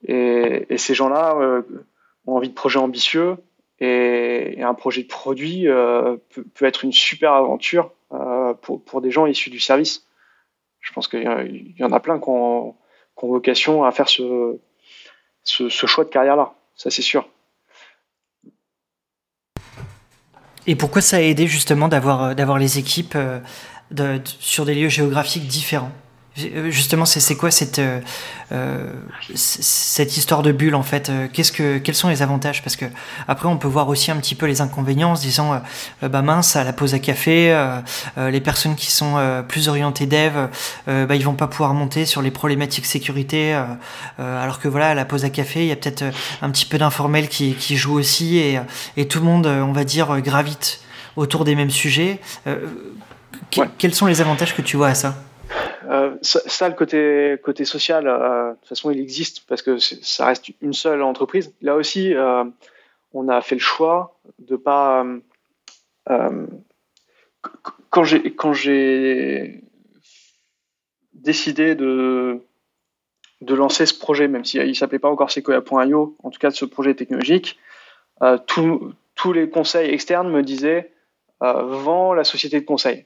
[0.07, 1.35] Et, et, ces gens-là
[2.25, 3.37] ont envie de projets ambitieux
[3.79, 6.17] et, un projet de produit euh,
[6.53, 10.05] peut, être une super aventure euh, pour, des gens issus du service.
[10.79, 11.23] Je pense qu'il
[11.77, 12.75] y, en a plein qui ont,
[13.21, 14.57] vocation à faire ce,
[15.43, 17.27] ce, choix de carrière-là, ça c'est sûr.
[20.65, 23.17] Et pourquoi ça a aidé justement d'avoir les équipes
[24.25, 25.91] sur des lieux géographiques différents?
[25.91, 26.06] euh,
[26.69, 27.99] justement, c'est quoi cette, euh,
[28.51, 28.91] euh,
[29.35, 32.63] cette histoire de bulle en fait Qu'est-ce que, Quels sont les avantages?
[32.63, 32.85] Parce que
[33.27, 35.61] après, on peut voir aussi un petit peu les inconvénients en se disant
[36.01, 37.55] bah mince, à la pause à café,
[38.17, 40.47] les personnes qui sont plus orientées dev,
[40.87, 43.59] bah, ils vont pas pouvoir monter sur les problématiques sécurité,
[44.17, 46.05] alors que voilà, à la pause à café, il y a peut-être
[46.41, 48.59] un petit peu d'informel qui, qui joue aussi et,
[48.95, 50.81] et tout le monde, on va dire, gravite
[51.15, 52.19] autour des mêmes sujets.
[53.77, 55.26] Quels sont les avantages que tu vois à ça?
[55.87, 60.49] Euh, ça, le côté, social, euh, de toute façon, il existe parce que ça reste
[60.61, 61.53] une seule entreprise.
[61.61, 62.43] Là aussi, euh,
[63.13, 65.05] on a fait le choix de pas.
[67.89, 68.03] quand
[68.53, 69.63] j'ai
[71.13, 72.41] décidé de
[73.41, 76.65] de lancer ce projet, même s'il ne s'appelait pas encore Sequoia.io, en tout cas ce
[76.65, 77.59] projet technologique,
[78.47, 80.91] tous les conseils externes me disaient
[81.39, 83.05] vends la société de conseil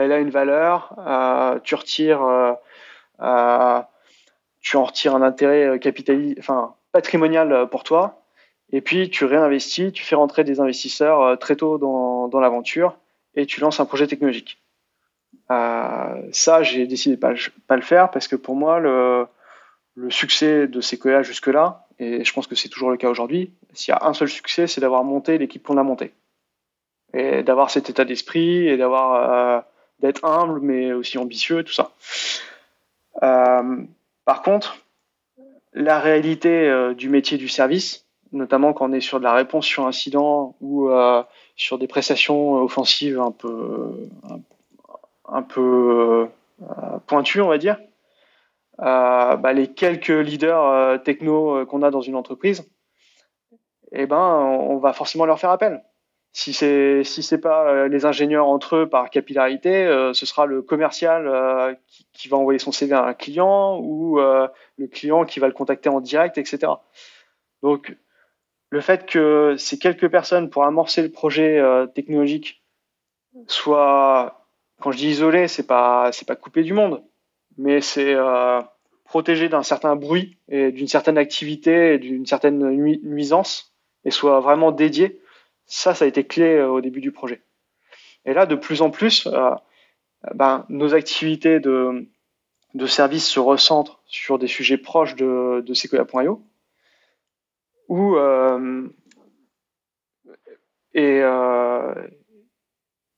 [0.00, 2.54] elle a une valeur, euh, euh,
[3.20, 3.82] euh,
[4.60, 8.24] tu en retires un intérêt capital, enfin patrimonial pour toi,
[8.72, 12.96] et puis tu réinvestis, tu fais rentrer des investisseurs très tôt dans, l'aventure
[13.34, 14.62] et tu lances un projet technologique.
[15.48, 17.34] ça, j'ai décidé de pas,
[17.66, 19.26] pas le faire parce que pour moi, le,
[20.08, 23.94] succès de Sequoia jusque-là, et je pense que c'est toujours le cas aujourd'hui, s'il y
[23.94, 26.14] a un seul succès, c'est d'avoir monté l'équipe qu'on a montée.
[27.12, 29.64] Et d'avoir cet état d'esprit et d'avoir
[30.00, 31.92] d'être humble, mais aussi ambitieux, tout ça.
[33.22, 33.82] Euh,
[34.24, 34.78] par contre,
[35.72, 39.66] la réalité euh, du métier du service, notamment quand on est sur de la réponse
[39.66, 41.22] sur incident ou euh,
[41.56, 44.08] sur des prestations offensives un peu,
[45.28, 45.42] un,
[47.06, 47.78] pointues, on va dire,
[48.78, 52.66] bah, les quelques leaders techno qu'on a dans une entreprise,
[53.92, 55.82] eh ben, on va forcément leur faire appel.
[56.32, 60.46] Si c'est si c'est pas euh, les ingénieurs entre eux par capillarité, euh, ce sera
[60.46, 61.74] le commercial euh,
[62.12, 65.88] qui, va envoyer son CV à un client ou le client qui va le contacter
[65.88, 66.72] en direct, etc.
[67.62, 67.96] Donc
[68.70, 71.60] le fait que ces quelques personnes pour amorcer le projet
[71.94, 72.62] technologique
[73.48, 74.46] soient,
[74.80, 77.02] quand je dis isolé, c'est pas c'est pas coupé du monde,
[77.58, 78.14] mais c'est
[79.04, 82.70] protégé d'un certain bruit et d'une certaine activité et d'une certaine
[83.02, 83.74] nuisance
[84.04, 85.19] et soit vraiment dédié
[85.70, 87.42] ça, ça a été clé euh, au début du projet.
[88.24, 89.52] Et là, de plus en plus, euh,
[90.34, 92.06] ben, nos activités de,
[92.86, 95.74] service se recentrent sur des sujets proches de, de
[97.88, 98.88] où euh,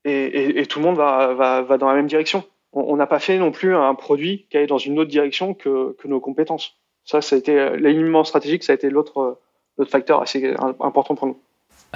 [0.04, 2.44] et, tout le monde va dans la même direction.
[2.72, 5.92] On n'a pas fait non plus un produit qui allait dans une autre direction que,
[5.98, 6.78] que nos compétences.
[7.04, 9.40] Ça, ça a été l'alignement stratégique, ça a été l'autre
[9.88, 11.42] facteur assez important pour nous.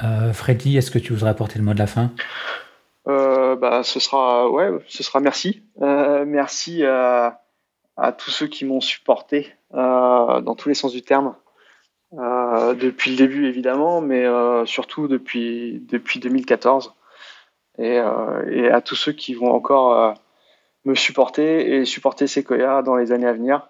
[0.05, 2.11] Euh, Freddy, est-ce que tu voudrais apporter le mot de la fin?
[3.09, 7.41] Euh, bah, ce sera ouais, ce sera merci, euh, merci à,
[8.19, 11.35] tous ceux qui m'ont supporté dans tous les sens du terme.
[12.13, 14.27] Depuis le début évidemment, mais
[14.67, 16.95] surtout depuis depuis 2014
[17.79, 20.15] et, à tous ceux qui vont encore
[20.85, 23.69] me supporter et supporter Sequoia dans les années à venir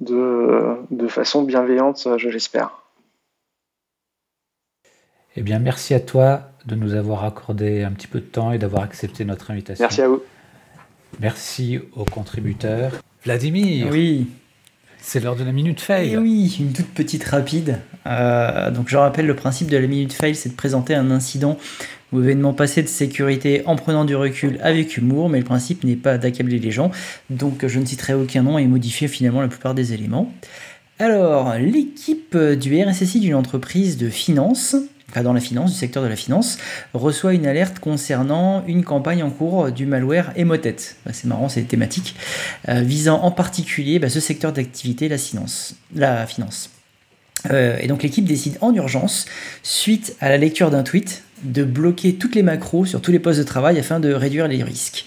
[0.00, 2.87] de façon bienveillante, je l'espère.
[5.40, 8.58] Eh bien, merci à toi de nous avoir accordé un petit peu de temps et
[8.58, 9.84] d'avoir accepté notre invitation.
[9.84, 10.20] Merci à vous.
[11.20, 12.90] Merci aux contributeurs.
[13.22, 14.26] Vladimir Oui.
[15.00, 16.08] C'est l'heure de la minute fail.
[16.08, 17.78] Et eh oui, une toute petite rapide.
[18.08, 21.56] Euh, donc je rappelle, le principe de la minute fail, c'est de présenter un incident
[22.12, 25.94] ou événement passé de sécurité en prenant du recul avec humour, mais le principe n'est
[25.94, 26.90] pas d'accabler les gens.
[27.30, 30.32] Donc je ne citerai aucun nom et modifier finalement la plupart des éléments.
[30.98, 34.74] Alors, l'équipe du RSSI d'une entreprise de finance
[35.22, 36.58] dans la finance, du secteur de la finance,
[36.94, 40.76] reçoit une alerte concernant une campagne en cours du malware Emotet.
[41.04, 42.14] Bah, c'est marrant, c'est thématique,
[42.68, 45.16] euh, visant en particulier bah, ce secteur d'activité, la.
[45.94, 46.70] La finance.
[47.50, 49.26] et donc l'équipe décide en urgence,
[49.62, 53.38] suite à la lecture d'un tweet, de bloquer toutes les macros sur tous les postes
[53.38, 55.06] de travail afin de réduire les risques.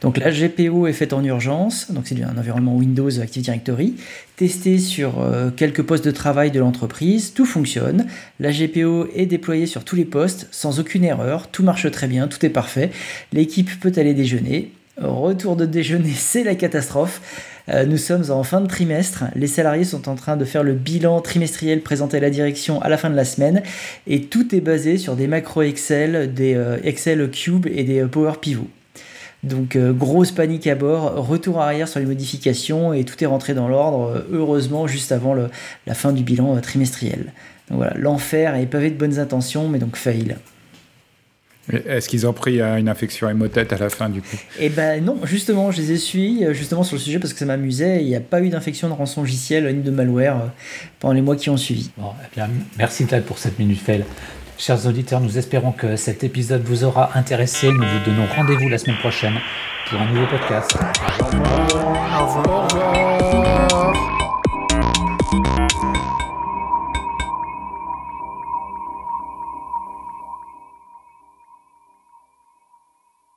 [0.00, 3.94] Donc la GPO est faite en urgence, donc c'est un environnement Windows Active Directory,
[4.36, 8.06] testé sur euh, quelques postes de travail de l'entreprise, tout fonctionne,
[8.38, 12.28] la GPO est déployée sur tous les postes sans aucune erreur, tout marche très bien,
[12.28, 12.90] tout est parfait,
[13.32, 17.20] l'équipe peut aller déjeuner, retour de déjeuner c'est la catastrophe,
[17.72, 19.24] euh, nous sommes en fin de trimestre.
[19.34, 22.88] Les salariés sont en train de faire le bilan trimestriel présenté à la direction à
[22.88, 23.62] la fin de la semaine.
[24.06, 28.08] Et tout est basé sur des macros Excel, des euh, Excel Cube et des euh,
[28.08, 28.68] Power Pivot.
[29.42, 33.68] Donc grosse panique à bord, retour arrière sur les modifications et tout est rentré dans
[33.68, 37.32] l'ordre, heureusement juste avant la fin du bilan trimestriel.
[37.70, 40.36] Donc voilà, l'enfer est pavé de bonnes intentions, mais donc fail.
[41.86, 44.36] Est-ce qu'ils ont pris euh, une infection hémotète à la fin du coup?
[44.58, 47.38] Eh ben non, justement, je les ai suivis euh, justement sur le sujet parce que
[47.38, 48.02] ça m'amusait.
[48.02, 50.48] Il n'y a pas eu d'infection de rançon logiciel ni de malware euh,
[50.98, 51.90] pendant les mois qui ont suivi.
[51.96, 52.48] Bon, eh bien,
[52.78, 54.04] merci Vlad pour cette minute fail.
[54.58, 57.68] Chers auditeurs, nous espérons que cet épisode vous aura intéressé.
[57.68, 59.34] Nous vous donnons rendez-vous la semaine prochaine
[59.88, 60.76] pour un nouveau podcast.
[61.18, 62.20] Au revoir.
[62.20, 63.19] Au revoir.